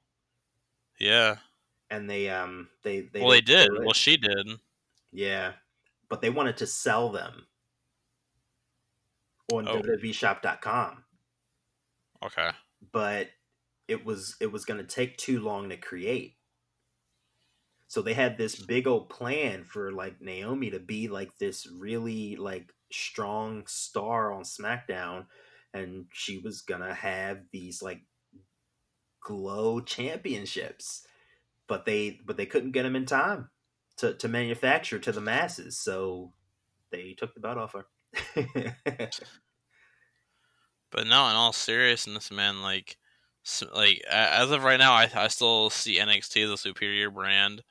[0.98, 1.37] Yeah,
[1.92, 4.48] and they um they they well they did well she did
[5.12, 5.52] yeah
[6.12, 7.46] but they wanted to sell them
[9.51, 9.81] on oh.
[9.81, 11.03] www.shop.com
[12.22, 12.51] okay.
[12.92, 13.29] But
[13.88, 16.37] it was it was going to take too long to create.
[17.88, 22.37] So they had this big old plan for like Naomi to be like this really
[22.37, 25.25] like strong star on SmackDown
[25.72, 28.03] and she was going to have these like
[29.22, 31.07] glow championships.
[31.68, 33.48] But they but they couldn't get them in time
[34.02, 36.32] to, to manufacture to the masses, so
[36.90, 37.86] they took the belt off her.
[40.90, 42.98] but no, in all seriousness, man, like
[43.72, 47.62] like as of right now, I I still see NXT as a superior brand.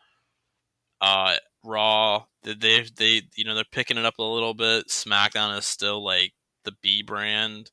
[1.01, 2.55] Uh, Raw, they
[2.95, 4.87] they you know they're picking it up a little bit.
[4.87, 6.31] SmackDown is still like
[6.63, 7.71] the B brand,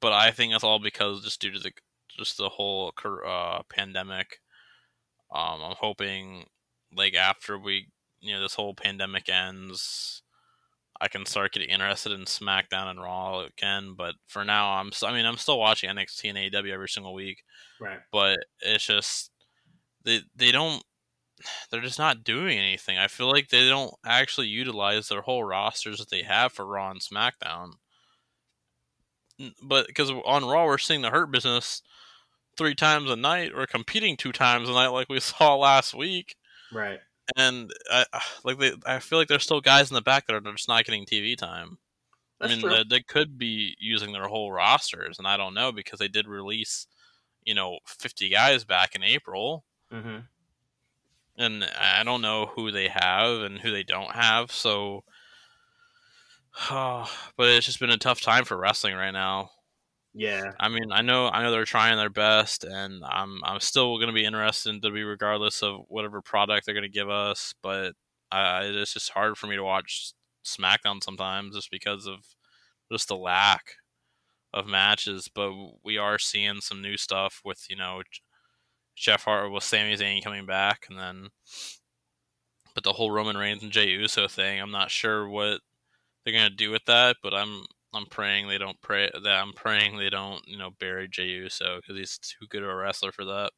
[0.00, 1.72] but I think that's all because just due to the
[2.16, 2.92] just the whole
[3.26, 4.38] uh, pandemic.
[5.34, 6.46] Um, I'm hoping
[6.94, 7.88] like after we
[8.20, 10.22] you know this whole pandemic ends,
[11.00, 13.94] I can start getting interested in SmackDown and Raw again.
[13.96, 17.42] But for now, I'm I mean I'm still watching NXT and AEW every single week.
[17.80, 17.98] Right.
[18.12, 19.30] But it's just
[20.04, 20.82] they they don't
[21.70, 22.98] they're just not doing anything.
[22.98, 26.90] I feel like they don't actually utilize their whole rosters that they have for Raw
[26.90, 27.74] and SmackDown.
[29.62, 31.82] But because on Raw we're seeing the Hurt Business
[32.56, 36.34] three times a night or competing two times a night like we saw last week.
[36.72, 37.00] Right.
[37.36, 38.04] And I
[38.44, 40.84] like they I feel like there's still guys in the back that are just not
[40.84, 41.78] getting TV time.
[42.40, 45.72] That's I mean, they, they, could be using their whole rosters, and I don't know
[45.72, 46.86] because they did release,
[47.44, 49.64] you know, 50 guys back in April.
[49.92, 50.18] Mm-hmm.
[51.36, 54.52] And I don't know who they have and who they don't have.
[54.52, 55.02] So,
[56.70, 59.50] oh, but it's just been a tough time for wrestling right now.
[60.14, 60.52] Yeah.
[60.58, 64.08] I mean, I know I know they're trying their best and I'm I'm still going
[64.08, 67.92] to be interested in be regardless of whatever product they're going to give us, but
[68.32, 70.12] I, it's just hard for me to watch
[70.44, 72.18] SmackDown sometimes just because of
[72.92, 73.74] just the lack
[74.54, 75.28] of matches.
[75.34, 75.52] But
[75.84, 78.02] we are seeing some new stuff with you know
[78.96, 81.28] Jeff Hart with Sami Zayn coming back, and then
[82.74, 85.60] but the whole Roman Reigns and Jey Uso thing, I'm not sure what
[86.24, 87.16] they're gonna do with that.
[87.22, 87.64] But I'm
[87.98, 91.76] I'm praying they don't pray that I'm praying they don't you know bury Jey Uso
[91.76, 93.50] because he's too good of a wrestler for that.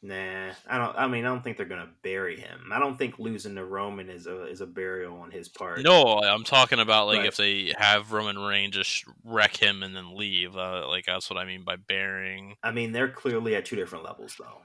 [0.00, 0.96] Nah, I don't.
[0.96, 2.70] I mean, I don't think they're gonna bury him.
[2.72, 5.82] I don't think losing to Roman is a is a burial on his part.
[5.82, 10.14] No, I'm talking about like if they have Roman Reigns just wreck him and then
[10.16, 10.56] leave.
[10.56, 12.54] Uh, like that's what I mean by burying.
[12.62, 14.60] I mean, they're clearly at two different levels, though.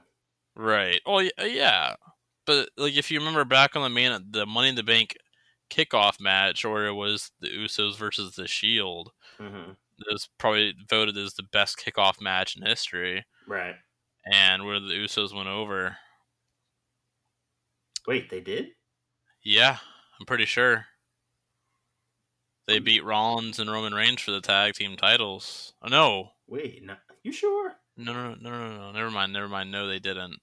[0.54, 1.00] Right.
[1.04, 1.96] Oh yeah,
[2.46, 5.16] but like if you remember back on the main the Money in the Bank
[5.70, 9.12] kickoff match, or it was the Usos versus the Shield.
[9.40, 9.70] Mm-hmm.
[9.70, 13.24] It was probably voted as the best kickoff match in history.
[13.46, 13.76] Right
[14.26, 15.96] and where the Usos went over.
[18.06, 18.68] Wait, they did?
[19.42, 19.78] Yeah,
[20.18, 20.86] I'm pretty sure.
[22.66, 25.74] They beat Rollins and Roman Reigns for the tag team titles.
[25.82, 26.30] Oh, no.
[26.46, 27.74] Wait, no, you sure?
[27.96, 28.92] No, no, no, no, no.
[28.92, 29.32] Never mind.
[29.32, 29.70] Never mind.
[29.70, 30.36] No, they didn't.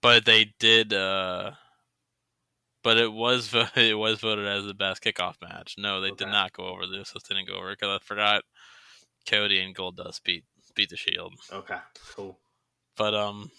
[0.00, 0.92] But they did.
[0.92, 1.52] uh
[2.84, 5.74] But it was it was voted as the best kickoff match.
[5.76, 6.26] No, they okay.
[6.26, 6.86] did not go over.
[6.86, 8.44] This didn't go over because I forgot
[9.28, 10.44] Cody and Goldust beat
[10.76, 11.34] beat the Shield.
[11.52, 11.78] Okay,
[12.14, 12.38] cool.
[12.96, 13.50] But um,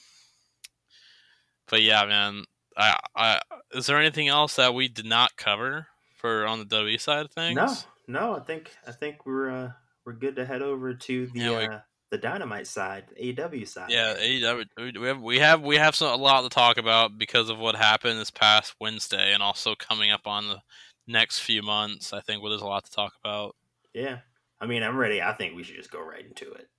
[1.68, 2.46] but yeah, man.
[2.78, 3.42] I, I
[3.74, 7.32] is there anything else that we did not cover for on the WWE side of
[7.32, 7.56] things?
[7.56, 7.74] No,
[8.08, 8.36] no.
[8.36, 9.72] I think I think we're uh
[10.06, 11.80] we're good to head over to the yeah, we, uh,
[12.15, 13.89] the Dynamite side, the AEW side.
[13.89, 14.97] Yeah, AEW.
[14.97, 17.75] We have we have we have some, a lot to talk about because of what
[17.75, 20.62] happened this past Wednesday, and also coming up on the
[21.08, 22.13] next few months.
[22.13, 23.56] I think well, there's a lot to talk about.
[23.93, 24.19] Yeah,
[24.62, 25.21] I mean, I'm ready.
[25.21, 26.69] I think we should just go right into it.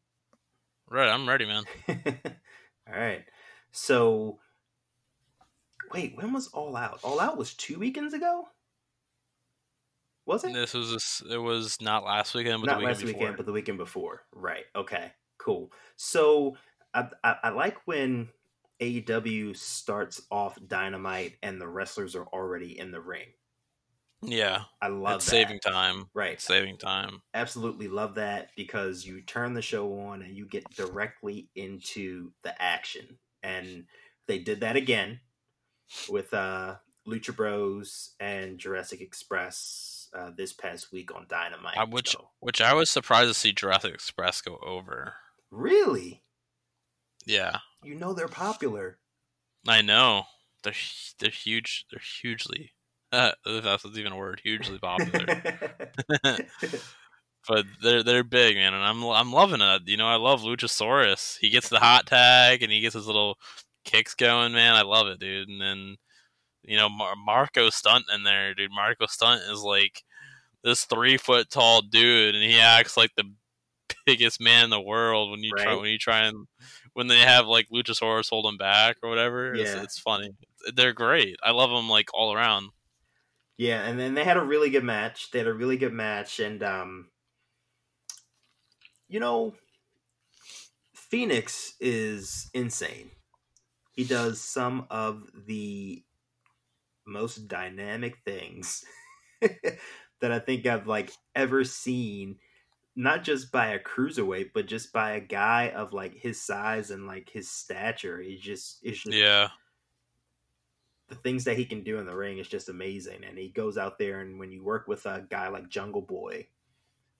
[0.88, 1.64] Right, I'm ready, man.
[1.88, 3.24] All right.
[3.72, 4.38] So,
[5.92, 7.00] wait, when was All Out?
[7.02, 8.48] All Out was two weekends ago.
[10.24, 10.54] Was it?
[10.54, 13.20] This was a, it was not last weekend, but not weekend last before.
[13.20, 14.22] weekend, but the weekend before.
[14.32, 14.64] Right.
[14.74, 15.12] Okay.
[15.46, 15.70] Cool.
[15.94, 16.56] So
[16.92, 18.28] I, I, I like when
[18.82, 23.28] AEW starts off Dynamite and the wrestlers are already in the ring.
[24.22, 25.30] Yeah, I love that.
[25.30, 26.06] saving time.
[26.14, 27.22] Right, saving time.
[27.32, 32.60] Absolutely love that because you turn the show on and you get directly into the
[32.60, 33.84] action, and
[34.26, 35.20] they did that again
[36.08, 41.76] with uh, Lucha Bros and Jurassic Express uh, this past week on Dynamite.
[41.76, 42.30] Uh, which, so.
[42.40, 45.14] which I was surprised to see Jurassic Express go over.
[45.56, 46.22] Really?
[47.24, 47.58] Yeah.
[47.82, 48.98] You know they're popular.
[49.66, 50.24] I know
[50.62, 50.74] they're
[51.18, 51.86] they're huge.
[51.90, 52.72] They're hugely
[53.12, 55.26] uh, if that's even a word, hugely popular.
[57.48, 59.82] but they're they're big, man, and I'm I'm loving it.
[59.86, 61.38] You know, I love Luchasaurus.
[61.38, 63.38] He gets the hot tag and he gets his little
[63.84, 64.74] kicks going, man.
[64.74, 65.48] I love it, dude.
[65.48, 65.96] And then
[66.62, 68.70] you know Mar- Marko Stunt in there, dude.
[68.74, 70.02] Marko Stunt is like
[70.62, 73.24] this three foot tall dude, and he acts like the
[74.06, 75.64] biggest man in the world when you right.
[75.64, 76.46] try when you try and
[76.94, 79.54] when they have like Luchasaurus hold him back or whatever.
[79.54, 79.62] Yeah.
[79.62, 80.30] It's, it's funny.
[80.74, 81.36] They're great.
[81.42, 82.70] I love them like all around.
[83.58, 85.30] Yeah, and then they had a really good match.
[85.30, 87.08] They had a really good match, and um,
[89.08, 89.54] you know,
[90.94, 93.10] Fenix is insane.
[93.92, 96.02] He does some of the
[97.06, 98.84] most dynamic things
[99.40, 102.36] that I think I've like ever seen
[102.96, 107.06] not just by a cruiserweight, but just by a guy of like his size and
[107.06, 108.20] like his stature.
[108.20, 109.48] He's just, it's just yeah
[111.08, 113.24] the things that he can do in the ring is just amazing.
[113.24, 116.48] And he goes out there, and when you work with a guy like Jungle Boy,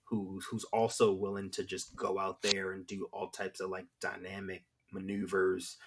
[0.03, 3.85] who's who's also willing to just go out there and do all types of like
[4.01, 5.77] dynamic maneuvers,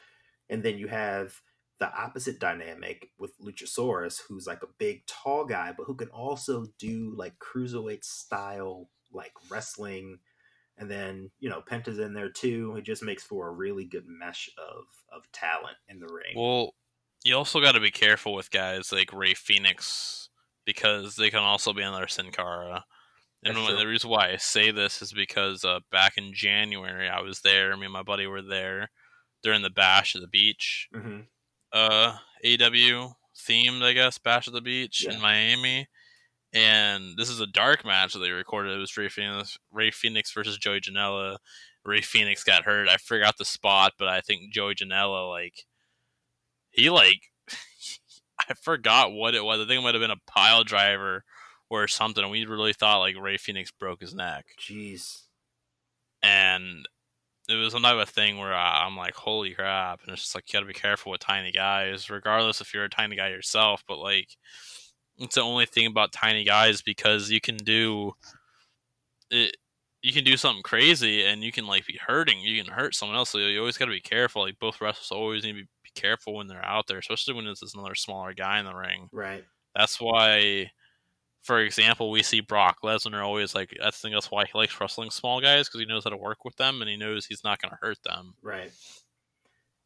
[0.48, 1.40] and then you have
[1.78, 6.66] the opposite dynamic with Luchasaurus, who's like a big tall guy, but who can also
[6.78, 10.18] do like cruiserweight style like wrestling.
[10.78, 12.74] And then you know Penta's in there too.
[12.78, 14.84] It just makes for a really good mesh of
[15.14, 16.34] of talent in the ring.
[16.34, 16.74] Well,
[17.22, 20.30] you also got to be careful with guys like Rey Fenix
[20.64, 22.84] because they can also be another Sin Cara.
[23.42, 27.40] And the reason why I say this is because uh, back in January, I was
[27.40, 27.74] there.
[27.76, 28.90] Me and my buddy were there
[29.42, 30.88] during the Bash of the Beach.
[30.94, 31.20] Mm-hmm.
[31.72, 33.12] Uh, AW
[33.48, 35.14] themed, I guess, Bash of the Beach yeah.
[35.14, 35.88] in Miami.
[36.52, 38.74] And this is a dark match that they recorded.
[38.74, 41.36] It was Rey Fenix, Rey Fenix versus Joey Janela.
[41.84, 42.88] Rey Fenix got hurt.
[42.88, 45.64] I forgot the spot, but I think Joey Janela like
[46.70, 47.30] he like
[48.48, 49.60] I forgot what it was.
[49.60, 51.24] I think it might have been a pile driver
[51.70, 52.28] or something.
[52.28, 54.46] We really thought like Rey Fenix broke his neck.
[54.58, 55.22] Jeez.
[56.22, 56.86] And
[57.48, 60.02] it was another thing where I'm like, holy crap!
[60.02, 62.84] And it's just like you got to be careful with tiny guys, regardless if you're
[62.84, 63.82] a tiny guy yourself.
[63.88, 64.36] But like,
[65.20, 68.12] It's the only thing about tiny guys because you can do
[69.30, 69.56] it.
[70.02, 72.40] You can do something crazy and you can like be hurting.
[72.40, 73.28] You can hurt someone else.
[73.28, 74.40] So you always got to be careful.
[74.42, 77.74] Like both wrestlers always need to be careful when they're out there, especially when it's
[77.74, 79.10] another smaller guy in the ring.
[79.12, 79.44] Right.
[79.76, 80.70] That's why,
[81.42, 83.76] for example, we see Brock Lesnar always like.
[83.84, 86.46] I think that's why he likes wrestling small guys because he knows how to work
[86.46, 88.32] with them and he knows he's not going to hurt them.
[88.40, 88.72] Right.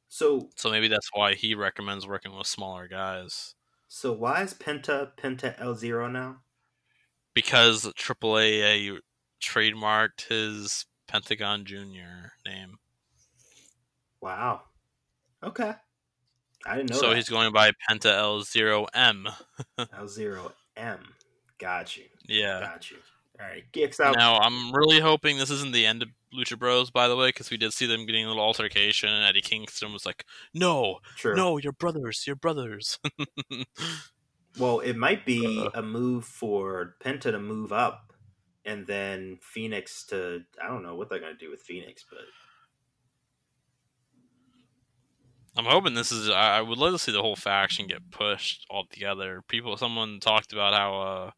[0.08, 0.48] So.
[0.54, 3.56] So maybe that's why he recommends working with smaller guys.
[3.88, 6.38] So why is Penta Penta El Zero now?
[7.34, 8.98] Because AAA
[9.42, 12.78] trademarked his Pentagon Junior name.
[14.20, 14.62] Wow.
[15.42, 15.72] Okay.
[16.66, 16.96] I didn't know.
[16.96, 17.16] So that.
[17.16, 19.28] he's going by Penta El Zero M.
[19.98, 21.00] El Zero M.
[21.58, 22.04] Got you.
[22.26, 22.60] Yeah.
[22.60, 22.96] Got you.
[23.38, 23.64] All right.
[23.72, 24.16] Geeks out.
[24.16, 27.50] Now I'm really hoping this isn't the end of Lucha Bros, by the way, because
[27.50, 31.34] we did see them getting a little altercation, and Eddie Kingston was like, "No, True.
[31.36, 32.98] no, you're brothers, you're brothers."
[34.58, 35.70] well, it might be Uh.
[35.74, 38.12] a move for Penta to move up,
[38.64, 40.44] and then Fenix to.
[40.62, 42.20] I don't know what they're gonna do with Fenix, but
[45.56, 46.28] I'm hoping this is.
[46.30, 49.42] I, I would love to see the whole faction get pushed all together.
[49.48, 51.30] People, someone talked about how uh,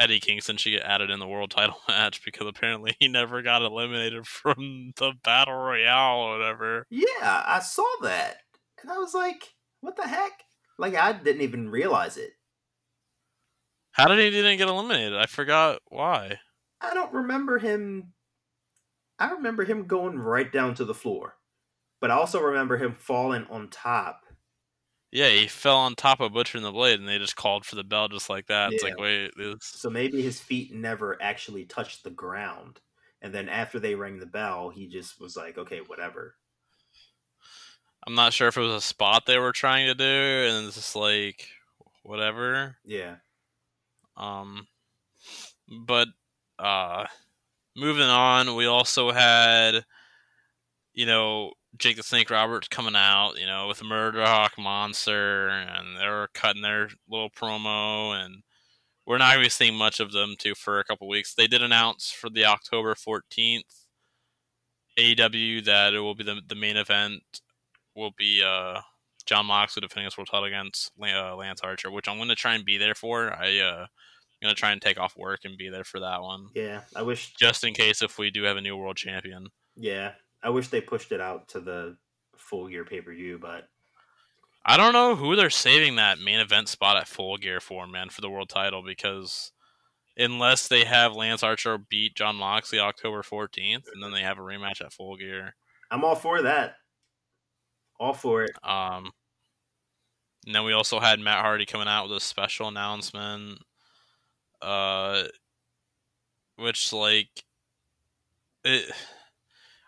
[0.00, 3.60] Eddie Kingston should get added in the world title match because apparently he never got
[3.62, 6.86] eliminated from the battle royale or whatever.
[6.88, 8.38] yeah, I saw that,
[8.80, 10.32] and I was like, "What the heck?"
[10.78, 12.30] Like I didn't even realize it.
[13.92, 15.18] How did he didn't get eliminated?
[15.18, 16.38] I forgot why.
[16.80, 18.14] I don't remember him.
[19.18, 21.36] I remember him going right down to the floor,
[22.00, 24.22] but I also remember him falling on top.
[25.12, 27.74] Yeah, he fell on top of Butcher and the Blade, and they just called for
[27.74, 28.72] the bell just like that.
[28.72, 29.58] It's like, wait, this.
[29.60, 32.80] So maybe his feet never actually touched the ground,
[33.20, 36.36] and then after they rang the bell, he just was like, "Okay, whatever."
[38.06, 40.76] I'm not sure if it was a spot they were trying to do, and it's
[40.76, 41.48] just like,
[42.02, 42.76] whatever.
[42.84, 43.16] Yeah,
[44.16, 44.68] Um,
[45.86, 46.08] but
[46.58, 47.06] uh,
[47.76, 49.84] moving on, we also had,
[50.92, 56.28] you know, Jake the Snake Roberts coming out, you know, with Murderhawk Monster, and they're
[56.34, 58.42] cutting their little promo, and
[59.06, 61.34] we're not going to be seeing much of them too for a couple weeks.
[61.34, 63.86] They did announce for the October 14th
[64.98, 67.22] AEW that it will be the, the main event
[67.94, 68.80] will be uh
[69.26, 72.54] Jon Moxley defending his world title against uh, Lance Archer, which I'm going to try
[72.54, 73.32] and be there for.
[73.32, 73.86] I uh,
[74.42, 76.80] I'm gonna try and take off work and be there for that one, yeah.
[76.96, 77.34] I wish.
[77.38, 79.48] just in case if we do have a new world champion.
[79.76, 80.12] Yeah,
[80.42, 81.96] I wish they pushed it out to the
[82.36, 83.68] Full Gear pay per view, but
[84.64, 88.08] I don't know who they're saving that main event spot at Full Gear for, man,
[88.10, 89.52] for the world title because
[90.16, 94.42] unless they have Lance Archer beat Jon Moxley October 14th, and then they have a
[94.42, 95.54] rematch at Full Gear.
[95.90, 96.74] I'm all for that.
[97.98, 98.52] All for it.
[98.62, 99.12] Um,
[100.46, 103.58] and then we also had Matt Hardy coming out with a special announcement,
[104.62, 105.24] uh,
[106.56, 107.44] which like
[108.64, 108.90] it.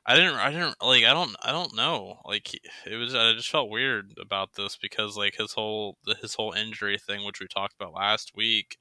[0.05, 0.35] I didn't.
[0.35, 1.05] I didn't like.
[1.05, 1.37] I don't.
[1.43, 2.21] I don't know.
[2.25, 3.15] Like it was.
[3.15, 7.41] I just felt weird about this because like his whole his whole injury thing, which
[7.41, 8.79] we talked about last week,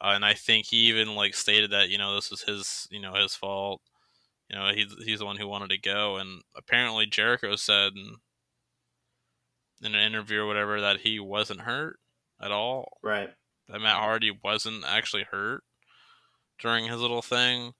[0.00, 3.00] uh, and I think he even like stated that you know this is his you
[3.00, 3.82] know his fault.
[4.48, 8.16] You know he's he's the one who wanted to go, and apparently Jericho said in,
[9.82, 11.98] in an interview or whatever that he wasn't hurt
[12.40, 12.98] at all.
[13.02, 13.28] Right.
[13.68, 15.64] That Matt Hardy wasn't actually hurt
[16.58, 17.72] during his little thing.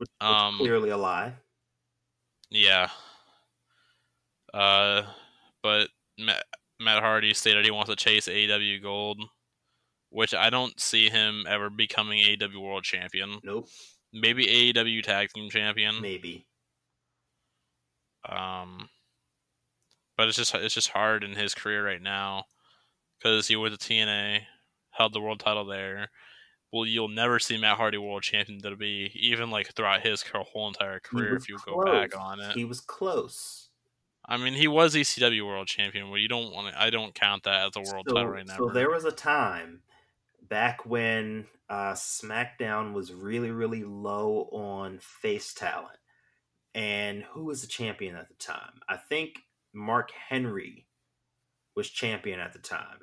[0.00, 1.34] Which Um, clearly a lie.
[2.48, 2.88] Yeah.
[4.54, 5.02] Uh,
[5.62, 5.88] but
[6.18, 6.42] Matt,
[6.80, 9.22] Matt Hardy stated he wants to chase AEW gold,
[10.08, 13.40] which I don't see him ever becoming AEW World Champion.
[13.44, 13.68] Nope.
[14.14, 16.00] Maybe AEW Tag Team Champion.
[16.00, 16.46] Maybe.
[18.26, 18.88] Um,
[20.16, 22.44] but it's just it's just hard in his career right now
[23.18, 24.40] because he was a TNA,
[24.92, 26.08] held the world title there.
[26.72, 30.68] Well, you'll never see Matt Hardy world champion to be even like throughout his whole
[30.68, 32.52] entire career if you go back on it.
[32.52, 33.70] He was close.
[34.24, 36.80] I mean, he was ECW world champion, but you don't want to.
[36.80, 38.56] I don't count that as a world so, title right now.
[38.56, 39.80] so there was a time
[40.48, 45.96] back when uh, SmackDown was really, really low on face talent.
[46.74, 48.80] And who was the champion at the time?
[48.88, 49.40] I think
[49.72, 50.86] Mark Henry
[51.74, 52.98] was champion at the time.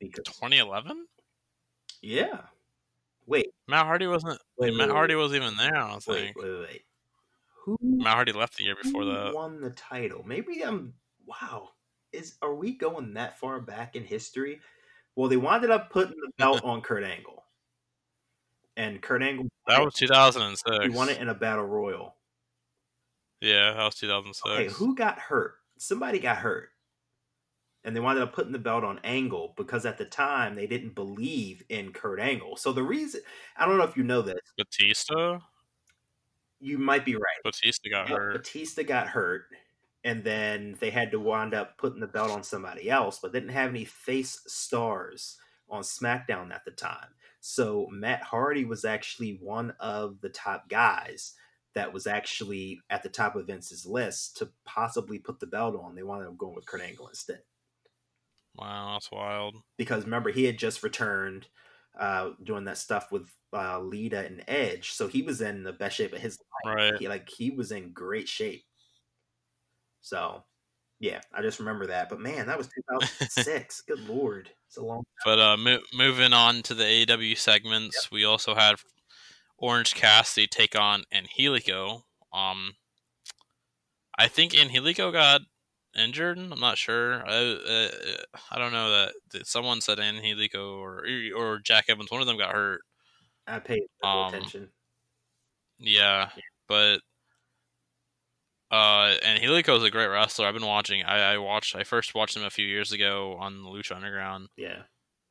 [0.00, 1.06] Because 2011.
[2.02, 2.40] yeah,
[3.26, 4.40] wait, Matt Hardy wasn't.
[4.58, 5.22] Wait, Matt wait, Hardy wait.
[5.22, 5.76] wasn't even there.
[5.76, 6.82] I don't wait, think wait, wait, wait.
[7.64, 9.34] Who, Matt Hardy left the year before who that.
[9.34, 10.22] won the title?
[10.26, 10.94] Maybe I'm.
[11.26, 11.70] Wow,
[12.12, 14.60] is are we going that far back in history?
[15.16, 17.42] Well, they wound up putting the belt on Kurt Angle,
[18.76, 20.84] and Kurt Angle That was 2006.
[20.84, 22.14] he won it in a battle royal.
[23.40, 24.46] Yeah, that was 2006.
[24.48, 25.54] Okay, who got hurt?
[25.78, 26.70] Somebody got hurt,
[27.86, 30.96] and they wound up putting the belt on Angle because at the time they didn't
[30.96, 32.56] believe in Kurt Angle.
[32.56, 33.20] So the reason
[33.56, 35.38] I don't know if you know this, Batista.
[36.58, 37.42] You might be right.
[37.44, 38.32] Batista got hurt.
[38.32, 39.44] Batista got hurt,
[40.04, 43.50] and then they had to wind up putting the belt on somebody else, but didn't
[43.50, 45.36] have any face stars
[45.68, 47.08] on SmackDown at the time.
[47.40, 51.34] So Matt Hardy was actually one of the top guys
[51.74, 55.94] that was actually at the top of Vince's list to possibly put the belt on.
[55.94, 57.42] They wound up going with Kurt Angle instead.
[58.58, 59.56] Wow, that's wild.
[59.76, 61.46] Because remember, he had just returned
[61.98, 65.96] uh, doing that stuff with uh, Lita and Edge, so he was in the best
[65.96, 66.76] shape of his life.
[66.76, 66.98] Right.
[66.98, 68.64] He, like he was in great shape.
[70.00, 70.44] So,
[71.00, 72.08] yeah, I just remember that.
[72.08, 73.80] But man, that was 2006.
[73.88, 74.98] Good lord, it's a long.
[74.98, 75.04] Time.
[75.24, 78.12] But uh, mo- moving on to the AEW segments, yep.
[78.12, 78.76] we also had
[79.58, 82.04] Orange Cassidy take on Angelico.
[82.32, 82.74] Um,
[84.18, 85.42] I think Angelico got
[85.96, 86.38] injured.
[86.38, 87.26] I'm not sure.
[87.26, 87.88] I uh,
[88.50, 91.04] I don't know that, that someone said Angelico or
[91.36, 92.10] or Jack Evans.
[92.10, 92.82] One of them got hurt.
[93.46, 94.68] I paid um, attention.
[95.78, 97.00] Yeah, yeah, but
[98.70, 100.46] uh, and Angelico is a great wrestler.
[100.46, 101.04] I've been watching.
[101.04, 101.76] I, I watched.
[101.76, 104.48] I first watched him a few years ago on Lucha Underground.
[104.56, 104.82] Yeah.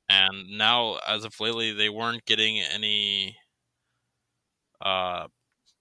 [0.07, 3.37] And now, as of lately, they weren't getting any.
[4.79, 5.27] Uh,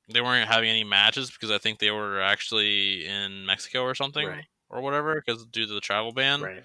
[0.08, 4.26] they weren't having any matches because I think they were actually in Mexico or something.
[4.26, 4.44] Right
[4.74, 6.42] or whatever because due to the travel ban.
[6.42, 6.64] Right.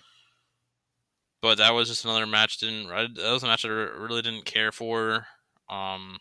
[1.41, 2.57] But that was just another match.
[2.57, 5.27] Didn't that was a match I really didn't care for.
[5.69, 6.17] Um,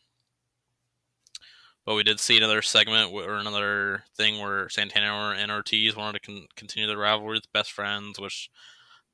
[1.85, 6.27] but we did see another segment or another thing where Santana and Ortiz wanted to
[6.27, 8.51] con- continue the rivalry with best friends, which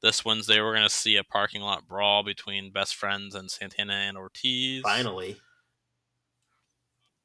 [0.03, 3.95] this Wednesday we're going to see a parking lot brawl between best friends and Santana
[3.95, 4.83] and Ortiz.
[4.83, 5.37] Finally.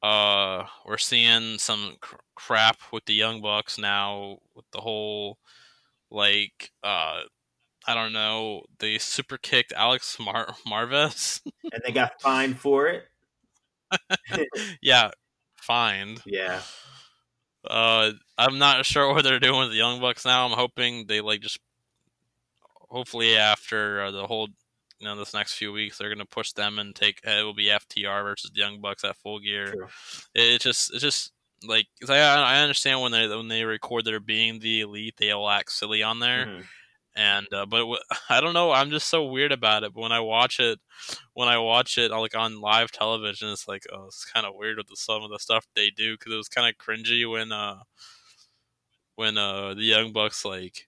[0.02, 5.38] Uh, we're seeing some cr- crap with the Young Bucks now with the whole
[6.10, 7.20] like uh
[7.86, 11.40] I don't know, they super kicked Alex Mar- Marvez
[11.72, 13.04] and they got fined for it.
[14.82, 15.10] yeah,
[15.56, 16.22] fined.
[16.24, 16.62] Yeah.
[17.68, 20.46] Uh I'm not sure what they're doing with the Young Bucks now.
[20.46, 21.58] I'm hoping they like just
[22.88, 24.48] hopefully after uh, the whole
[25.00, 27.54] you know this next few weeks they're going to push them and take it will
[27.54, 29.72] be FTR versus the Young Bucks at Full Gear.
[29.72, 29.86] True.
[30.34, 31.32] It's just it's just
[31.66, 35.48] like I I understand when they when they record their being the elite they all
[35.48, 36.46] act silly on there.
[36.46, 36.60] Mm-hmm.
[37.16, 37.86] And uh, but
[38.28, 38.72] I don't know.
[38.72, 39.94] I'm just so weird about it.
[39.94, 40.78] But when I watch it,
[41.34, 44.76] when I watch it like on live television, it's like oh, it's kind of weird
[44.76, 47.52] with the, some of the stuff they do because it was kind of cringy when
[47.52, 47.78] uh
[49.16, 50.86] when uh the Young Bucks like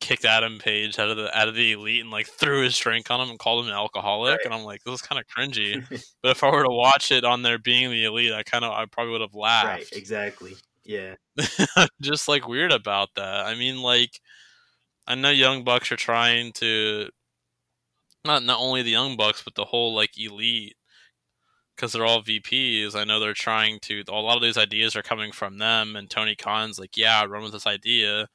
[0.00, 3.10] kicked Adam Page out of the out of the elite and like threw his drink
[3.10, 4.40] on him and called him an alcoholic, right.
[4.44, 5.84] and I'm like, this is kind of cringy.
[6.22, 8.72] but if I were to watch it on there being the elite, I kind of
[8.72, 9.66] I probably would have laughed.
[9.66, 10.56] Right, exactly.
[10.84, 11.14] Yeah.
[12.00, 13.46] Just like weird about that.
[13.46, 14.20] I mean, like,
[15.06, 17.10] I know Young Bucks are trying to
[18.24, 20.74] not not only the Young Bucks but the whole like elite
[21.76, 22.94] because they're all VPs.
[22.94, 24.02] I know they're trying to.
[24.08, 27.42] A lot of these ideas are coming from them, and Tony Khan's like, yeah, run
[27.42, 28.28] with this idea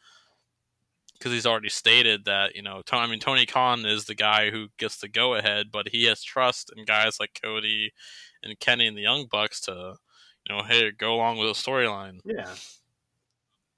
[1.17, 4.67] because he's already stated that you know I mean Tony Khan is the guy who
[4.77, 7.91] gets the go ahead, but he has trust in guys like Cody
[8.43, 9.95] and Kenny and the Young Bucks to
[10.47, 12.19] you know hey go along with the storyline.
[12.25, 12.53] Yeah.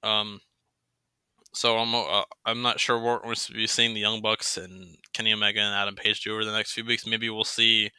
[0.04, 0.42] Um.
[1.54, 4.98] So I'm uh, I'm not sure what we're to be seeing the Young Bucks and
[5.14, 7.08] Kenny Omega and Adam Page do over the next few weeks.
[7.08, 7.92] Maybe we'll see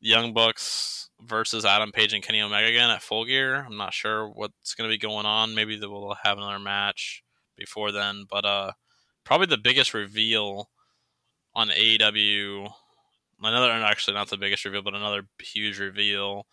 [0.00, 3.64] Young Bucks versus Adam Page and Kenny Omega again at Full Gear.
[3.64, 5.54] I'm not sure what's going to be going on.
[5.54, 7.22] Maybe they will have another match
[7.56, 8.24] before then.
[8.30, 8.72] But uh,
[9.24, 10.70] probably the biggest reveal
[11.54, 12.70] on AEW,
[13.42, 16.46] another actually not the biggest reveal, but another huge reveal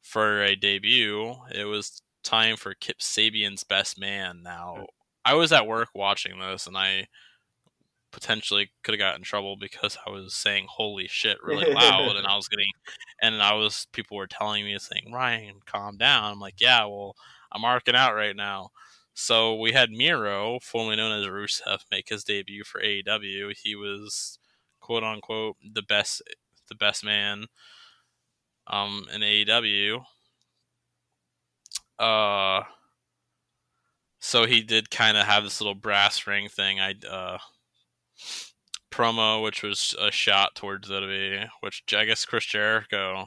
[0.00, 1.34] for a debut.
[1.52, 4.42] It was time for Kip Sabian's best man.
[4.42, 4.86] Now,
[5.24, 7.08] I was at work watching this, and I
[8.10, 12.26] potentially could have got in trouble because I was saying "holy shit" really loud, and
[12.26, 12.66] I was getting,
[13.20, 17.14] and I was people were telling me saying "Ryan, calm down." I'm like, yeah, well,
[17.52, 18.70] I'm marking out right now.
[19.20, 23.52] So we had Miro, formerly known as Rusev, make his debut for AEW.
[23.60, 24.38] He was
[24.78, 26.22] quote unquote the best
[26.68, 27.46] the best man
[28.68, 30.04] um in AEW.
[31.98, 32.62] Uh
[34.20, 36.78] so he did kind of have this little brass ring thing.
[36.78, 37.38] I uh
[38.92, 43.26] promo, which was a shot towards WWE, which I guess Chris Jericho,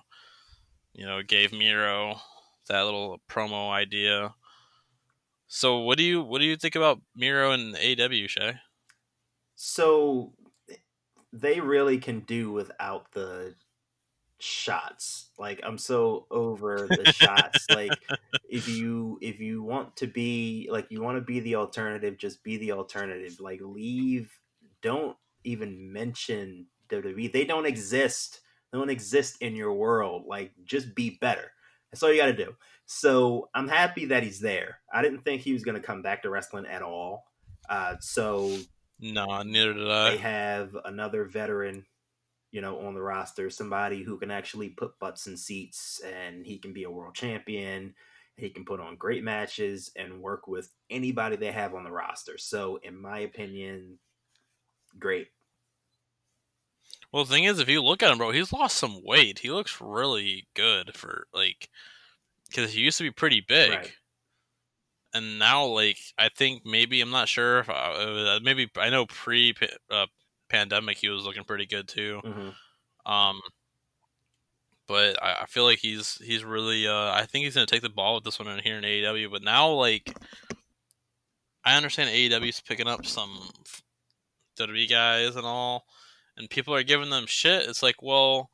[0.93, 2.21] you know, gave Miro
[2.69, 4.35] that little promo idea.
[5.53, 8.53] So what do you what do you think about Miro and AW Shay?
[9.55, 10.31] So
[11.33, 13.55] they really can do without the
[14.39, 15.27] shots.
[15.37, 17.65] Like I'm so over the shots.
[17.69, 17.91] Like
[18.49, 22.43] if you if you want to be like you want to be the alternative, just
[22.43, 23.41] be the alternative.
[23.41, 24.31] Like leave
[24.81, 27.29] don't even mention WWE.
[27.29, 28.39] They don't exist.
[28.71, 30.23] They don't exist in your world.
[30.27, 31.51] Like, just be better.
[31.91, 32.55] That's all you got to do.
[32.93, 34.79] So I'm happy that he's there.
[34.93, 37.23] I didn't think he was going to come back to wrestling at all.
[37.69, 38.57] Uh, so
[38.99, 40.09] no, neither did I.
[40.09, 41.85] They have another veteran,
[42.51, 46.57] you know, on the roster, somebody who can actually put butts in seats, and he
[46.57, 47.95] can be a world champion.
[48.35, 52.37] He can put on great matches and work with anybody they have on the roster.
[52.37, 53.99] So, in my opinion,
[54.99, 55.27] great.
[57.13, 59.39] Well, the thing is, if you look at him, bro, he's lost some weight.
[59.39, 61.69] He looks really good for like
[62.51, 63.91] because he used to be pretty big, right.
[65.13, 69.55] and now like I think maybe I'm not sure if uh, maybe I know pre
[69.89, 70.07] uh,
[70.49, 72.21] pandemic he was looking pretty good too.
[72.23, 73.11] Mm-hmm.
[73.11, 73.41] Um,
[74.87, 77.89] but I, I, feel like he's he's really uh, I think he's gonna take the
[77.89, 79.31] ball with this one in here in AEW.
[79.31, 80.13] But now like
[81.63, 83.49] I understand AEW's picking up some
[84.59, 85.85] WWE guys and all
[86.37, 88.49] and people are giving them shit, it's like, well,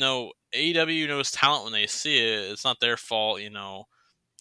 [0.00, 2.50] know, AEW knows talent when they see it.
[2.50, 3.84] It's not their fault, you know.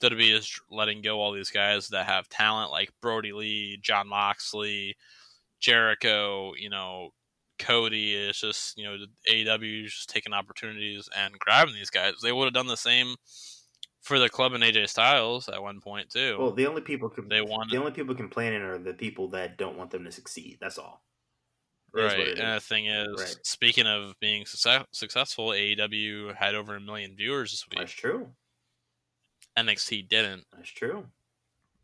[0.01, 4.95] WWE is letting go all these guys that have talent, like Brodie Lee, Jon Moxley,
[5.59, 7.11] Jericho, you know,
[7.59, 8.13] Cody.
[8.13, 8.97] It's just you know
[9.29, 12.15] AEW is just taking opportunities and grabbing these guys.
[12.21, 13.15] They would have done the same
[14.01, 16.37] for the club and AJ Styles at one point too.
[16.37, 19.57] Well, the only people com- they want the only people complaining are the people that
[19.57, 20.57] don't want them to succeed.
[20.59, 21.01] That's all.
[21.93, 22.39] Right.
[22.39, 23.35] And the thing is, right.
[23.43, 27.79] speaking of being success- successful, AEW had over a million viewers this week.
[27.79, 28.29] That's true.
[29.57, 30.45] NXT didn't.
[30.55, 31.05] That's true.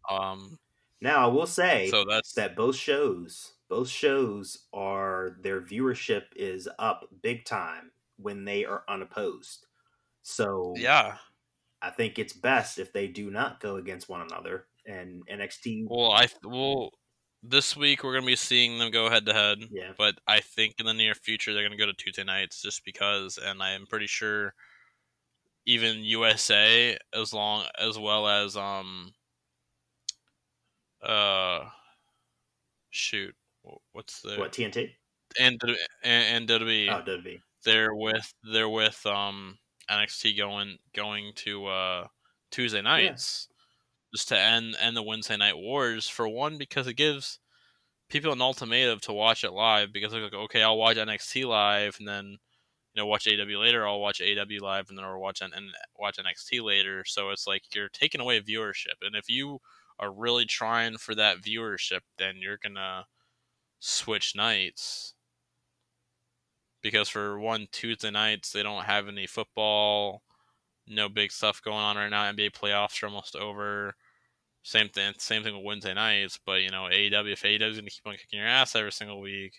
[0.09, 0.57] Um.
[1.01, 6.67] Now I will say so that's that both shows, both shows are their viewership is
[6.77, 9.67] up big time when they are unopposed.
[10.23, 11.17] So yeah,
[11.81, 14.65] I think it's best if they do not go against one another.
[14.85, 15.85] And NXT.
[15.87, 16.91] Well, I well
[17.41, 19.59] this week we're gonna be seeing them go head to head.
[19.71, 19.91] Yeah.
[19.97, 23.37] But I think in the near future they're gonna go to Tuesday nights just because,
[23.37, 24.53] and I am pretty sure
[25.65, 29.13] even USA as long as well as um
[31.03, 31.65] uh
[32.89, 33.35] shoot
[33.93, 34.89] what's the what TNT
[35.39, 35.61] and
[36.03, 39.57] and, and WWE oh WWE they're with they're with um
[39.89, 42.07] NXT going going to uh
[42.51, 43.47] Tuesday nights
[44.13, 47.39] just to end end the Wednesday night wars for one because it gives
[48.09, 51.97] people an ultimatum to watch it live because they're like okay I'll watch NXT live
[51.99, 52.25] and then
[52.93, 55.53] you know watch AW later I'll watch AW live and then I'll watch and
[55.97, 57.03] watch NXT later.
[57.05, 59.59] So it's like you're taking away viewership and if you
[59.99, 63.05] are really trying for that viewership then you're gonna
[63.79, 65.13] switch nights.
[66.81, 70.23] Because for one Tuesday nights they don't have any football
[70.89, 72.31] no big stuff going on right now.
[72.31, 73.95] NBA playoffs are almost over.
[74.63, 76.39] Same thing, same thing with Wednesday nights.
[76.45, 79.21] But you know, AEW if AEW is gonna keep on kicking your ass every single
[79.21, 79.53] week,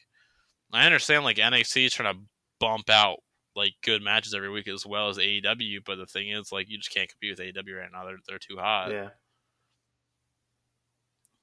[0.73, 2.21] I understand like NXT is trying to
[2.59, 3.19] bump out
[3.57, 5.81] like good matches every week as well as AEW.
[5.85, 8.05] But the thing is, like, you just can't compete with AEW right now.
[8.05, 8.91] They're they're too hot.
[8.91, 9.11] Yeah.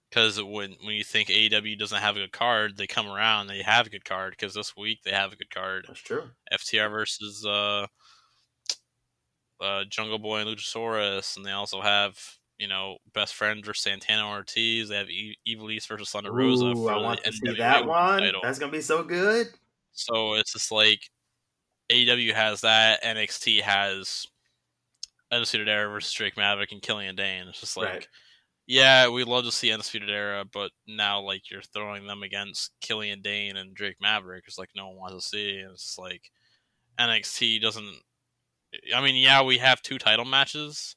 [0.09, 3.47] Because when when you think AEW doesn't have a good card, they come around.
[3.47, 5.85] They have a good card because this week they have a good card.
[5.87, 6.29] That's true.
[6.51, 7.87] FTR versus uh,
[9.61, 12.19] uh, Jungle Boy and Luchasaurus, and they also have
[12.57, 14.89] you know best friend versus Santana Ortiz.
[14.89, 16.73] They have e- Ivelisse versus Thunder Rosa.
[16.73, 18.19] For I want to see that one.
[18.19, 18.41] Title.
[18.43, 19.47] That's gonna be so good.
[19.93, 21.01] So it's just like
[21.91, 23.03] AEW has that.
[23.03, 24.27] NXT has
[25.31, 27.47] Undisputed Era versus Drake Maverick and Killian Dain.
[27.47, 27.89] It's just like.
[27.89, 28.07] Right.
[28.69, 33.21] Yeah, we'd love to see Undisputed Era, but now like you're throwing them against Killian
[33.21, 34.43] Dain and Drake Maverick.
[34.45, 35.59] It's like no one wants to see.
[35.59, 36.29] And it's like
[36.99, 37.95] NXT doesn't
[38.95, 40.95] I mean, yeah, we have two title matches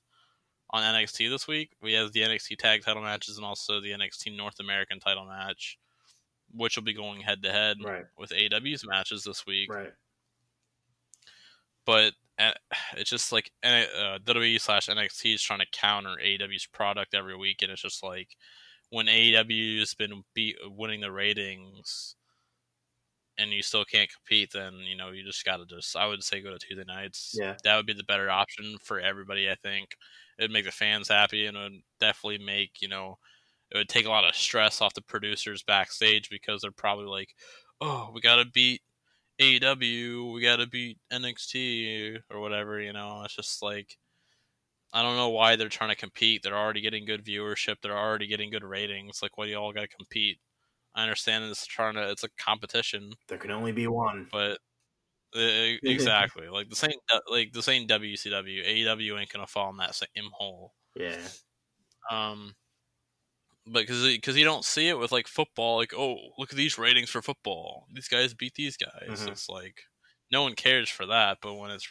[0.71, 1.71] on NXT this week.
[1.83, 5.79] We have the NXT tag title matches and also the NXT North American title match,
[6.53, 7.79] which will be going head to head
[8.18, 9.73] with AW's matches this week.
[9.73, 9.93] Right.
[11.87, 12.53] But uh,
[12.97, 17.62] it's just like uh, WWE slash NXT is trying to counter AW's product every week,
[17.62, 18.37] and it's just like
[18.91, 22.16] when AEW has been beat, winning the ratings
[23.41, 26.41] and you still can't compete, then you know you just gotta just I would say
[26.41, 27.34] go to Tuesday nights.
[27.38, 29.51] Yeah, that would be the better option for everybody.
[29.51, 29.97] I think
[30.38, 33.18] it'd make the fans happy, and it would definitely make you know
[33.70, 37.30] it would take a lot of stress off the producers backstage because they're probably like,
[37.80, 38.82] oh, we gotta beat
[39.41, 42.80] AEW, we gotta beat NXT or whatever.
[42.80, 43.97] You know, it's just like.
[44.93, 46.43] I don't know why they're trying to compete.
[46.43, 47.76] They're already getting good viewership.
[47.80, 49.22] They're already getting good ratings.
[49.22, 50.38] Like, why do you all got to compete?
[50.95, 53.12] I understand it's trying to it's a competition.
[53.28, 54.26] There can only be one.
[54.30, 54.59] But
[55.36, 56.99] uh, exactly like the same
[57.30, 60.74] like the same WCW AEW ain't gonna fall in that same hole.
[60.97, 61.16] Yeah.
[62.11, 62.55] Um,
[63.66, 66.78] but because because you don't see it with like football, like oh look at these
[66.78, 69.20] ratings for football, these guys beat these guys.
[69.20, 69.28] Mm-hmm.
[69.28, 69.82] It's like
[70.32, 71.88] no one cares for that, but when it's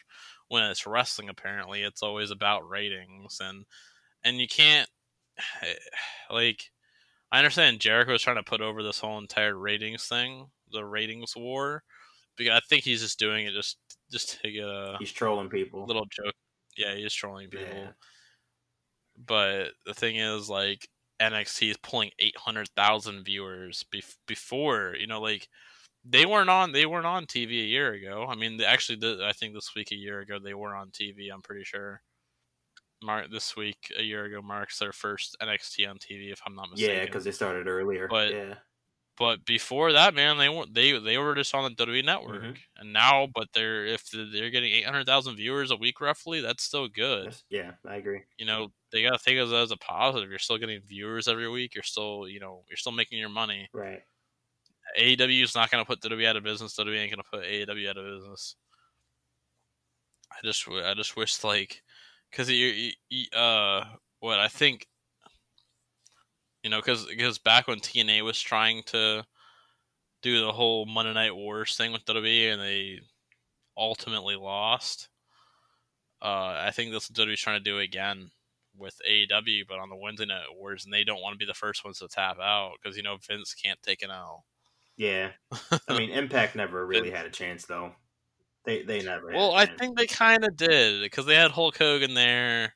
[0.49, 3.65] when it's wrestling, apparently it's always about ratings and
[4.23, 4.89] and you can't
[6.29, 6.71] like
[7.31, 11.35] I understand Jericho is trying to put over this whole entire ratings thing, the ratings
[11.35, 11.83] war.
[12.37, 13.77] Because I think he's just doing it just
[14.11, 15.85] just to get a he's trolling people.
[15.85, 16.33] Little joke.
[16.77, 17.67] Yeah, he's trolling people.
[17.67, 17.91] Yeah.
[19.17, 20.87] But the thing is, like
[21.21, 25.49] NXT is pulling eight hundred thousand viewers bef- before you know, like
[26.05, 28.25] they weren't on they weren't on TV a year ago.
[28.27, 31.27] I mean, actually, I think this week a year ago they were on TV.
[31.33, 32.01] I'm pretty sure.
[33.03, 36.71] Mark this week a year ago marks their first NXT on TV, if I'm not
[36.71, 36.95] mistaken.
[36.95, 38.07] Yeah, because they started earlier.
[38.07, 38.53] But yeah.
[39.17, 42.51] but before that, man, they were they they were just on the WWE network, mm-hmm.
[42.77, 47.35] and now, but they're if they're getting 800,000 viewers a week roughly, that's still good.
[47.49, 48.21] Yeah, I agree.
[48.37, 50.29] You know, they gotta think of it as a positive.
[50.29, 51.75] You're still getting viewers every week.
[51.75, 53.69] You're still you know you're still making your money.
[53.73, 54.01] Right.
[54.99, 56.75] AEW is not gonna put WWE out of business.
[56.75, 58.55] WWE ain't gonna put AEW out of business.
[60.31, 61.81] I just I just wish like
[62.29, 62.91] because you,
[63.35, 63.83] uh,
[64.19, 64.87] what I think,
[66.63, 69.23] you know, because because back when TNA was trying to
[70.21, 72.99] do the whole Monday Night Wars thing with WWE and they
[73.77, 75.09] ultimately lost.
[76.21, 78.29] Uh, I think this WWE's trying to do again
[78.77, 81.53] with AEW, but on the Wednesday Night Wars, and they don't want to be the
[81.53, 84.45] first ones to tap out because you know Vince can't take an L.
[84.97, 85.31] Yeah,
[85.87, 87.93] I mean Impact never really had a chance though.
[88.69, 89.31] They they never.
[89.33, 92.75] Well, I think they kind of did because they had Hulk Hogan there,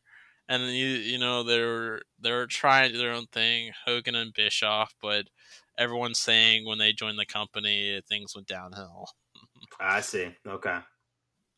[0.50, 4.16] and you you know they were they were trying to do their own thing, Hogan
[4.16, 5.28] and Bischoff, but
[5.78, 9.06] everyone's saying when they joined the company things went downhill.
[9.80, 10.36] I see.
[10.48, 10.80] Okay.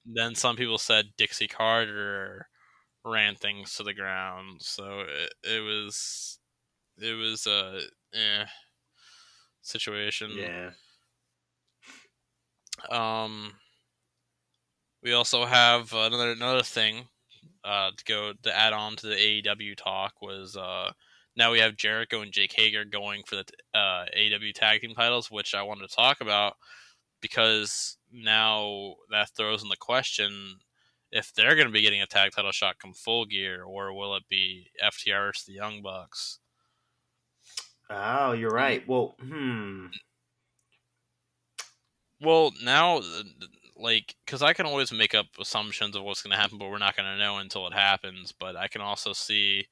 [0.05, 2.49] Then some people said Dixie Carter
[3.05, 6.39] ran things to the ground, so it, it was
[6.97, 7.83] it was a
[8.13, 8.45] eh,
[9.61, 10.31] situation.
[10.36, 10.71] Yeah.
[12.89, 13.53] Um
[15.06, 17.08] we also have another another thing
[17.64, 20.91] uh, to go to add on to the AEW talk was uh,
[21.38, 23.45] now we have Jericho and Jake Hager going for the
[23.76, 26.56] uh, AEW tag team titles, which I wanted to talk about
[27.22, 30.58] because now that throws in the question
[31.12, 34.16] if they're going to be getting a tag title shot come full gear, or will
[34.16, 36.39] it be FTR versus the Young Bucks?
[37.91, 38.84] Oh, you're right.
[38.88, 39.86] Well, hmm.
[42.20, 43.01] Well, now
[43.78, 46.78] like because I can always make up assumptions of what's going to happen, but we're
[46.78, 48.34] not going to know until it happens.
[48.38, 49.67] But I can also see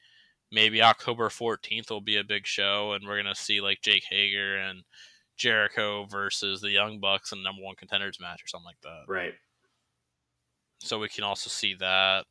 [0.51, 4.05] maybe October 14th will be a big show, and we're going to see like Jake
[4.09, 4.83] Hager and
[5.37, 9.11] Jericho versus the Young Bucks in number one contenders match or something like that.
[9.11, 9.33] Right.
[10.79, 12.25] So we can also see that.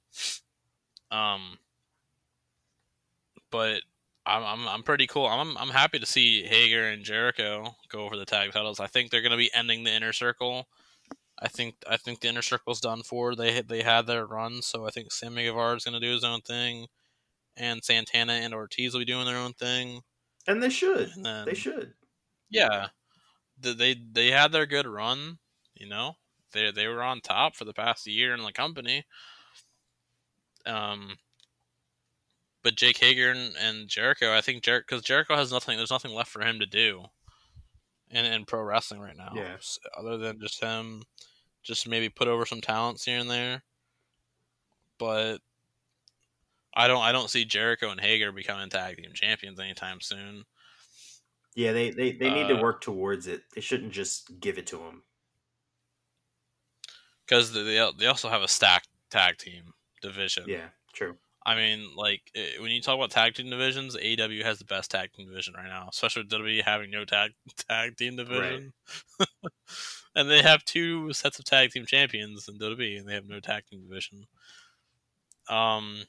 [1.10, 1.58] Um,
[3.50, 3.82] but
[4.26, 5.26] I'm, I'm, I'm pretty cool.
[5.26, 8.78] I'm I'm happy to see Hager and Jericho go over the tag titles.
[8.78, 10.68] I think they're going to be ending the inner circle
[11.42, 13.34] I think I think the inner circle's done for.
[13.34, 16.24] They they had their run, so I think Sammy Guevara is going to do his
[16.24, 16.86] own thing,
[17.56, 20.02] and Santana and Ortiz will be doing their own thing.
[20.46, 21.10] And they should.
[21.16, 21.94] And then, they should.
[22.48, 22.88] Yeah,
[23.58, 25.38] they they had their good run.
[25.74, 26.16] You know,
[26.52, 29.04] they they were on top for the past year in the company.
[30.64, 31.16] Um,
[32.62, 35.76] but Jake Hager and, and Jericho, I think Jer- because Jericho has nothing.
[35.76, 37.06] There's nothing left for him to do.
[38.12, 39.56] In, in pro wrestling right now, yeah.
[39.96, 41.02] Other than just him
[41.62, 43.62] just maybe put over some talents here and there.
[44.98, 45.38] But
[46.74, 50.44] I don't I don't see Jericho and Hager becoming tag team champions anytime soon.
[51.54, 53.42] Yeah, they they, they need uh, to work towards it.
[53.54, 55.02] They shouldn't just give it to them.
[57.26, 60.44] Because they they also have a stacked tag team division.
[60.46, 61.16] Yeah, true.
[61.44, 64.90] I mean, like eh, when you talk about tag team divisions, AEW has the best
[64.90, 67.32] tag team division right now, especially with WWE having no tag
[67.68, 68.72] tag team division.
[69.18, 69.28] Right.
[70.14, 73.40] and they have two sets of tag team champions in WWE, and they have no
[73.40, 74.26] tag team division.
[75.48, 76.04] Um,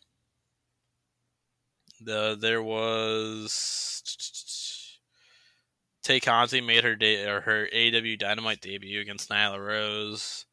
[2.00, 4.04] the there was
[6.04, 10.46] Tay Conti made her day or her AW Dynamite debut against Nyla Rose,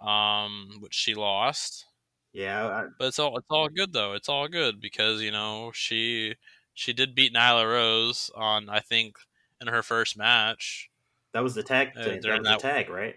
[0.00, 1.84] um, which she lost.
[2.32, 2.84] Yeah, I...
[2.98, 4.12] but it's all it's all good though.
[4.14, 6.34] It's all good because you know she
[6.74, 9.16] she did beat Nyla Rose on I think
[9.60, 10.90] in her first match.
[11.32, 11.90] That was the tag.
[11.96, 13.14] Uh, that was that, the tag, right?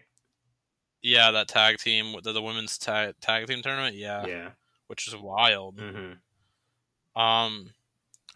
[1.02, 3.96] Yeah, that tag team, the, the women's tag tag team tournament.
[3.96, 4.50] Yeah, yeah,
[4.88, 5.78] which is wild.
[5.78, 7.22] Mm-hmm.
[7.22, 7.72] Um,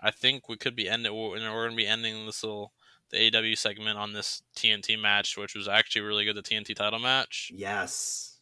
[0.02, 1.14] I think we could be ending.
[1.14, 2.74] We're going to be ending this little
[3.12, 6.36] the AW segment on this TNT match, which was actually really good.
[6.36, 7.52] The TNT title match.
[7.54, 8.35] Yes.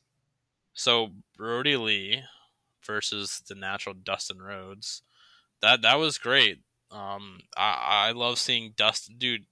[0.74, 2.22] So Brodie Lee
[2.86, 5.02] versus the natural Dustin Rhodes.
[5.62, 6.60] That that was great.
[6.92, 9.46] Um, I I love seeing Dustin, dude.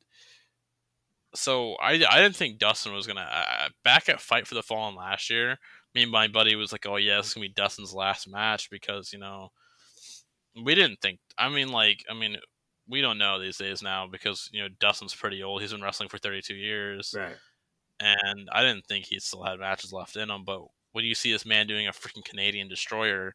[1.33, 4.95] So I I didn't think Dustin was gonna uh, back at Fight for the Fallen
[4.95, 5.57] last year.
[5.95, 8.69] Me and my buddy was like, oh yeah, this is gonna be Dustin's last match
[8.69, 9.49] because you know
[10.61, 11.19] we didn't think.
[11.37, 12.37] I mean, like, I mean,
[12.87, 15.61] we don't know these days now because you know Dustin's pretty old.
[15.61, 17.37] He's been wrestling for 32 years, Right.
[18.01, 20.43] and I didn't think he still had matches left in him.
[20.43, 20.63] But
[20.93, 23.33] when you see this man doing a freaking Canadian destroyer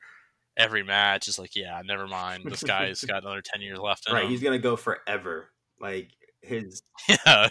[0.57, 2.44] every match, it's like, yeah, never mind.
[2.46, 4.24] This guy's got another 10 years left in Right.
[4.24, 4.30] him.
[4.30, 5.50] He's gonna go forever.
[5.80, 6.11] Like
[6.42, 7.48] his yeah,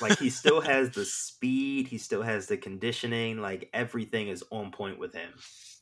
[0.00, 4.70] like he still has the speed, he still has the conditioning, like everything is on
[4.70, 5.30] point with him.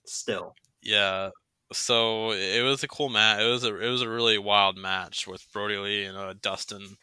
[0.06, 0.54] Still.
[0.82, 1.30] yeah.
[1.72, 3.40] So it was a cool match.
[3.42, 6.96] It was a it was a really wild match with Brodie Lee and uh, Dustin.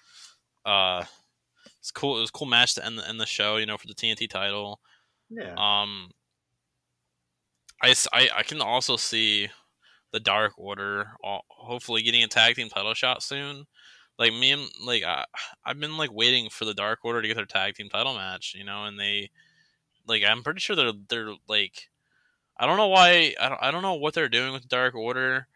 [0.66, 1.06] Uh,
[1.80, 2.18] it's cool.
[2.18, 3.56] It was a cool match to end the, end the show.
[3.56, 4.82] You know, for the TNT title.
[5.30, 5.54] Yeah.
[5.58, 6.12] Um,
[7.82, 9.50] I, I- I can also see
[10.12, 13.66] the Dark Order uh, hopefully getting a tag team title shot soon.
[14.18, 15.26] Like me and like I,
[15.66, 18.56] I've been like waiting for the Dark Order to get their tag team title match,
[18.58, 19.30] you know, and they
[20.08, 21.90] like I'm pretty sure they're they're like
[22.58, 24.96] I don't know why I don't I don't know what they're doing with the Dark
[24.96, 25.48] Order.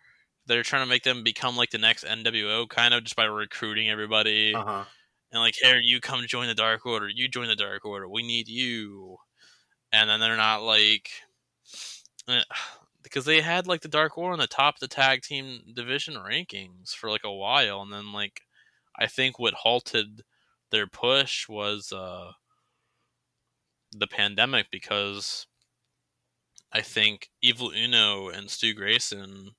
[0.46, 3.90] They're trying to make them become like the next NWO kind of just by recruiting
[3.90, 4.84] everybody Uh-huh.
[5.32, 7.08] and like, here, you come join the Dark Order.
[7.10, 8.08] You join the Dark Order.
[8.10, 9.18] We need you.
[9.94, 11.10] And then they're not like,
[12.28, 12.44] eh,
[13.04, 16.16] because they had like the Dark Order on the top of the tag team division
[16.16, 18.42] rankings for like a while, and then like,
[18.98, 20.22] I think what halted
[20.72, 22.32] their push was uh
[23.92, 25.48] the pandemic because
[26.72, 29.52] I think Evil Uno and Stu Grayson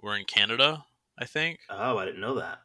[0.00, 0.84] were in Canada.
[1.18, 1.60] I think.
[1.70, 2.58] Oh, I didn't know that.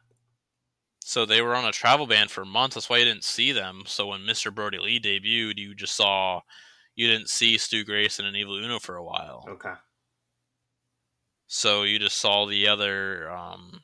[1.04, 2.74] So they were on a travel ban for months.
[2.74, 3.82] That's why you didn't see them.
[3.86, 4.54] So when Mr.
[4.54, 6.42] Brodie Lee debuted, you just saw
[7.02, 9.44] you didn't see Stu Grayson and Evil Uno for a while.
[9.48, 9.72] Okay.
[11.48, 13.80] So you just saw the other um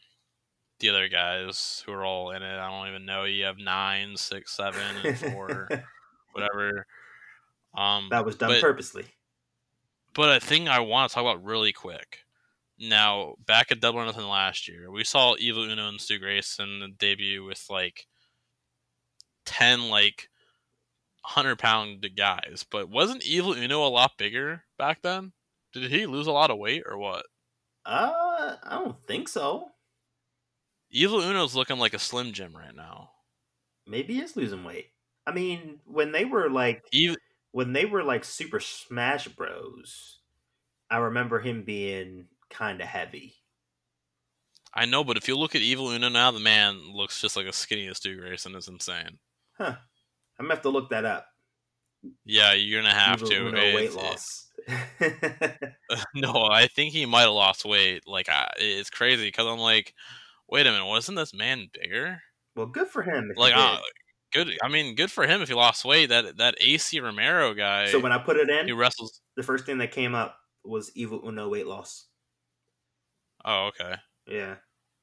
[0.79, 2.57] the other guys who are all in it.
[2.59, 3.25] I don't even know.
[3.25, 5.69] You have nine, six, seven, and four,
[6.33, 6.87] whatever.
[7.77, 9.07] Um that was done but- purposely.
[10.15, 12.21] But a thing I want to talk about really quick.
[12.81, 16.95] Now, back at Double or Nothing last year, we saw Evil Uno and Stu Grayson
[16.99, 18.07] debut with like
[19.45, 20.29] ten like
[21.23, 22.65] hundred pound guys.
[22.71, 25.33] But wasn't Evil Uno a lot bigger back then?
[25.73, 27.27] Did he lose a lot of weight or what?
[27.85, 29.71] Uh, I don't think so.
[30.91, 33.11] Evil Uno's looking like a Slim Jim right now.
[33.87, 34.91] Maybe he is losing weight.
[35.27, 37.17] I mean, when they were like Evil,
[37.53, 40.21] when they were like Super Smash Bros,
[40.91, 43.35] I remember him being kind of heavy.
[44.73, 47.47] I know, but if you look at Evil Uno now, the man looks just like
[47.47, 48.55] a skinniest dude Grayson.
[48.55, 49.19] It's insane.
[49.57, 49.77] Huh.
[50.39, 51.27] I'm gonna have to look that up.
[52.25, 53.53] Yeah, you're gonna have to.
[53.53, 54.51] Weight loss.
[56.15, 58.07] no, I think he might have lost weight.
[58.07, 59.95] Like, I, it's crazy because I'm like,
[60.49, 62.21] wait a minute, wasn't this man bigger?
[62.59, 63.33] well, good for him.
[63.37, 63.79] Like, uh,
[64.33, 64.51] good.
[64.63, 66.09] I mean, good for him if he lost weight.
[66.11, 69.21] That that AC Romero guy, so when I put it in, he wrestles.
[69.37, 72.07] the first thing that came up was Evil Uno weight loss.
[73.45, 73.95] Oh, okay,
[74.27, 74.57] Yeah.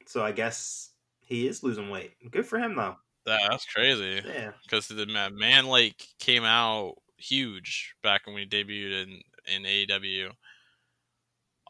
[0.06, 2.12] So I guess he is losing weight.
[2.30, 2.96] Good for him though.
[3.26, 4.22] That, that's crazy.
[4.26, 4.52] Yeah.
[4.62, 10.30] Because the ma- man like came out huge back when we debuted in in AEW.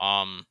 [0.01, 0.45] Um,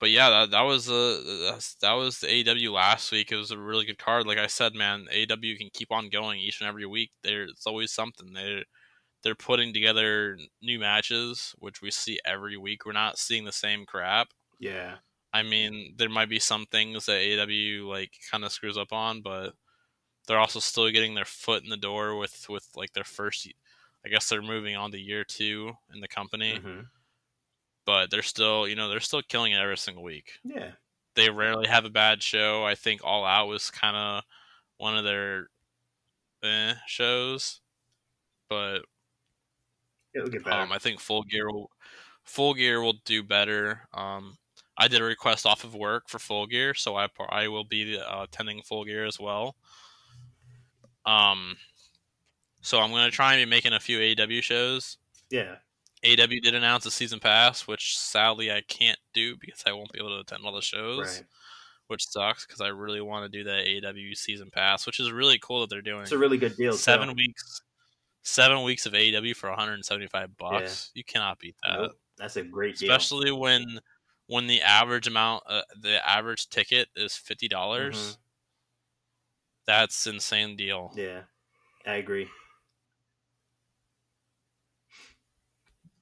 [0.00, 3.32] but yeah, that that was that's, that was the AEW last week.
[3.32, 4.26] It was a really good card.
[4.26, 7.10] Like I said, man, AEW can keep on going each and every week.
[7.22, 8.32] There's always something.
[8.32, 8.64] They're
[9.22, 12.84] they're putting together new matches, which we see every week.
[12.84, 14.28] We're not seeing the same crap.
[14.60, 14.96] Yeah.
[15.32, 19.22] I mean, there might be some things that AEW like kind of screws up on,
[19.22, 19.54] but
[20.26, 23.48] they're also still getting their foot in the door with with like their first.
[24.04, 26.80] I guess they're moving on to year two in the company, hmm
[27.86, 30.32] but they're still, you know, they're still killing it every single week.
[30.42, 30.72] Yeah.
[31.16, 32.64] They rarely have a bad show.
[32.64, 34.24] I think All Out was kind of
[34.78, 35.48] one of their
[36.42, 37.60] eh, shows,
[38.48, 38.82] but
[40.14, 40.62] It'll get better.
[40.62, 41.70] Um, I think Full Gear will
[42.24, 43.88] Full Gear will do better.
[43.92, 44.38] Um,
[44.78, 47.98] I did a request off of work for Full Gear, so I I will be
[47.98, 49.56] uh, attending Full Gear as well.
[51.06, 51.56] Um,
[52.60, 54.96] so I'm gonna try and be making a few AW shows.
[55.30, 55.56] yeah.
[56.06, 59.98] AW did announce a season pass, which sadly I can't do because I won't be
[59.98, 61.24] able to attend all the shows, Right.
[61.86, 65.38] which sucks because I really want to do that AW season pass, which is really
[65.38, 66.74] cool that they're doing It's a really good deal.
[66.74, 67.14] seven too.
[67.14, 67.62] weeks.
[68.22, 70.90] Seven weeks of AEW for 175 bucks.
[70.94, 71.92] You cannot beat that Nope.
[72.18, 72.90] That's a great deal.
[72.90, 73.80] especially when
[74.26, 78.16] when the average amount uh, the average ticket is fifty dollars Mhm.
[79.66, 81.22] That's insane deal Yeah.
[81.86, 82.28] I agree.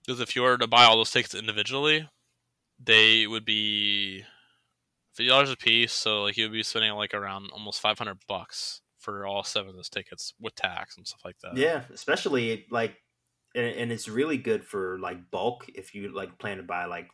[0.06, 2.08] because if you were to buy all those tickets individually
[2.84, 4.24] they would be
[5.14, 5.92] fifty dollars a piece.
[5.92, 9.70] So like he would be spending like around almost five hundred bucks for all seven
[9.70, 11.56] of those tickets with tax and stuff like that.
[11.56, 12.96] Yeah, especially like,
[13.54, 17.08] and, and it's really good for like bulk if you like plan to buy like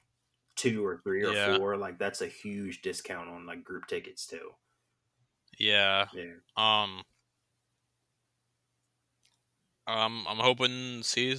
[0.56, 1.56] two or three or yeah.
[1.56, 1.76] four.
[1.76, 4.50] Like that's a huge discount on like group tickets too.
[5.58, 6.06] Yeah.
[6.14, 6.34] Yeah.
[6.56, 7.02] Um.
[9.86, 11.34] Um, I'm hoping to see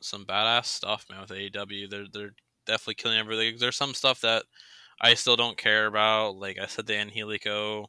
[0.00, 1.90] some badass stuff, man, with AEW.
[1.90, 2.34] They're they're
[2.66, 3.56] definitely killing everything.
[3.58, 4.44] There's some stuff that
[5.00, 6.36] I still don't care about.
[6.36, 7.86] Like I said, the Angelico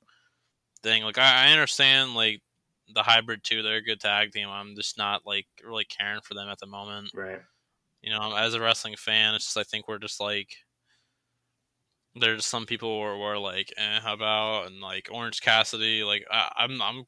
[0.82, 1.04] thing.
[1.04, 2.42] Like I, I understand like
[2.94, 3.62] the Hybrid 2.
[3.62, 4.50] They're a good tag team.
[4.50, 7.12] I'm just not like really caring for them at the moment.
[7.14, 7.42] Right.
[8.02, 10.50] You know, as a wrestling fan, it's just I think we're just like
[12.16, 16.04] there's some people who are, like, eh, how about and like Orange Cassidy.
[16.04, 17.06] Like I, I'm I'm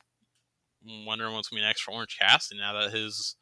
[1.06, 3.36] wondering what's gonna be next for Orange Cassidy now that his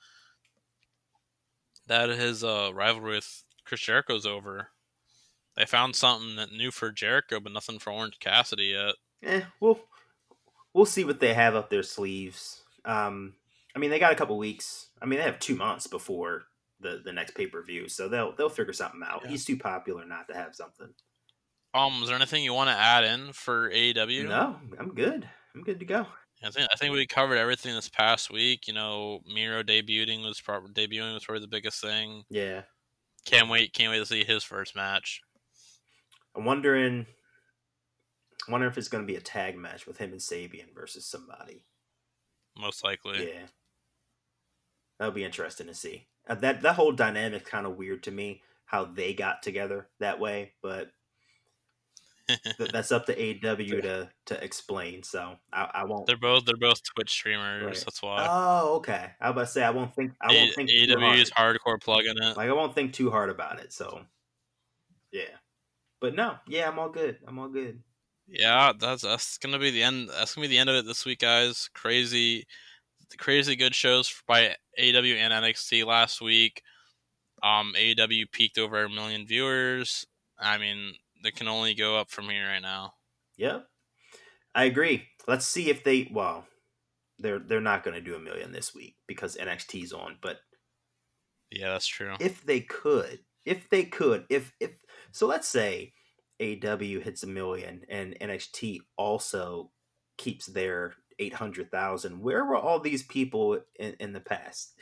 [1.88, 4.70] that his uh, rivalry with Chris Jericho's over.
[5.56, 8.96] They found something that new for Jericho, but nothing for Orange Cassidy yet.
[9.24, 9.80] Eh, we'll
[10.74, 12.64] we'll see what they have up their sleeves.
[12.86, 13.34] Um,
[13.76, 14.88] I mean, they got a couple weeks.
[15.02, 16.44] I mean, they have two months before
[16.80, 19.22] the the next pay per view, so they'll they'll figure something out.
[19.24, 19.32] Yeah.
[19.32, 20.94] He's too popular not to have something.
[21.74, 24.28] Um, is there anything you want to add in for AEW?
[24.28, 25.28] No, I'm good.
[25.56, 26.06] I'm good to go.
[26.44, 28.68] I think I think we covered everything this past week.
[28.68, 32.24] You know, Miro debuting was probably debuting was probably the biggest thing.
[32.30, 32.62] Yeah.
[33.26, 33.74] Can't wait!
[33.74, 35.22] Can't wait to see his first match.
[36.36, 37.06] I'm wondering.
[38.48, 41.06] I wonder if it's going to be a tag match with him and Sabian versus
[41.06, 41.66] somebody.
[42.58, 43.28] Most likely.
[43.28, 43.48] Yeah.
[44.98, 46.08] That'll be interesting to see.
[46.28, 50.20] Uh, that that whole dynamic kind of weird to me how they got together that
[50.20, 50.92] way, but
[52.72, 55.04] that's up to AEW to to explain.
[55.04, 56.06] So I, I, won't.
[56.06, 57.66] They're both they're both Twitch streamers.
[57.66, 57.76] Right.
[57.86, 58.26] That's why.
[58.30, 59.12] Oh, okay.
[59.20, 60.12] I was about to say I won't think.
[60.22, 60.70] I won't think.
[60.70, 62.38] AEW is hardcore plugging it.
[62.38, 63.74] Like I won't think too hard about it.
[63.74, 64.02] So
[65.12, 65.24] yeah,
[66.02, 67.18] but no, yeah, I'm all good.
[67.28, 67.82] I'm all good.
[68.28, 70.10] Yeah, that's that's gonna be the end.
[70.10, 71.70] That's gonna be the end of it this week, guys.
[71.74, 72.46] Crazy,
[73.18, 76.62] crazy good shows by AEW and NXT last week.
[77.42, 80.06] Um, AEW peaked over a million viewers.
[80.38, 80.94] I mean,
[81.24, 82.94] they can only go up from here right now.
[83.38, 83.66] Yep,
[84.56, 85.04] I agree.
[85.28, 86.10] Let's see if they.
[86.12, 86.46] Well,
[87.20, 90.18] they're they're not going to do a million this week because NXT's on.
[90.22, 90.38] But
[91.52, 92.16] yeah, that's true.
[92.20, 94.72] If they could, if they could, if if
[95.12, 95.94] so, let's say
[96.40, 99.72] AEW hits a million and NXT also
[100.18, 102.22] keeps their eight hundred thousand.
[102.22, 104.74] Where were all these people in, in the past?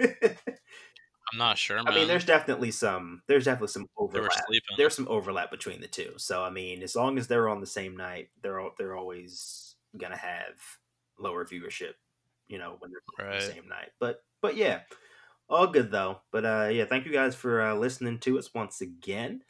[1.32, 1.76] I'm not sure.
[1.76, 1.88] Man.
[1.88, 3.22] I mean, there's definitely some.
[3.26, 4.44] There's definitely some overlap.
[4.76, 6.14] There's some overlap between the two.
[6.16, 10.16] So I mean, as long as they're on the same night, they're they're always gonna
[10.16, 10.54] have
[11.18, 11.94] lower viewership.
[12.48, 13.34] You know, when they're right.
[13.34, 13.90] on the same night.
[13.98, 14.80] But but yeah,
[15.48, 16.20] all good though.
[16.30, 19.42] But uh, yeah, thank you guys for uh, listening to us once again.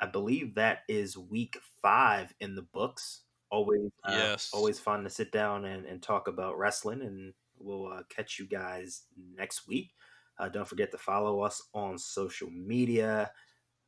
[0.00, 3.22] I believe that is week five in the books.
[3.50, 4.50] Always, uh, yes.
[4.52, 8.46] Always fun to sit down and, and talk about wrestling, and we'll uh, catch you
[8.46, 9.02] guys
[9.36, 9.90] next week.
[10.38, 13.30] Uh, don't forget to follow us on social media.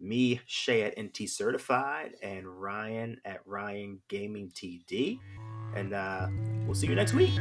[0.01, 5.19] Me, Shay at NT Certified, and Ryan at Ryan Gaming TD.
[5.77, 6.29] And uh,
[6.65, 7.39] we'll see you next week.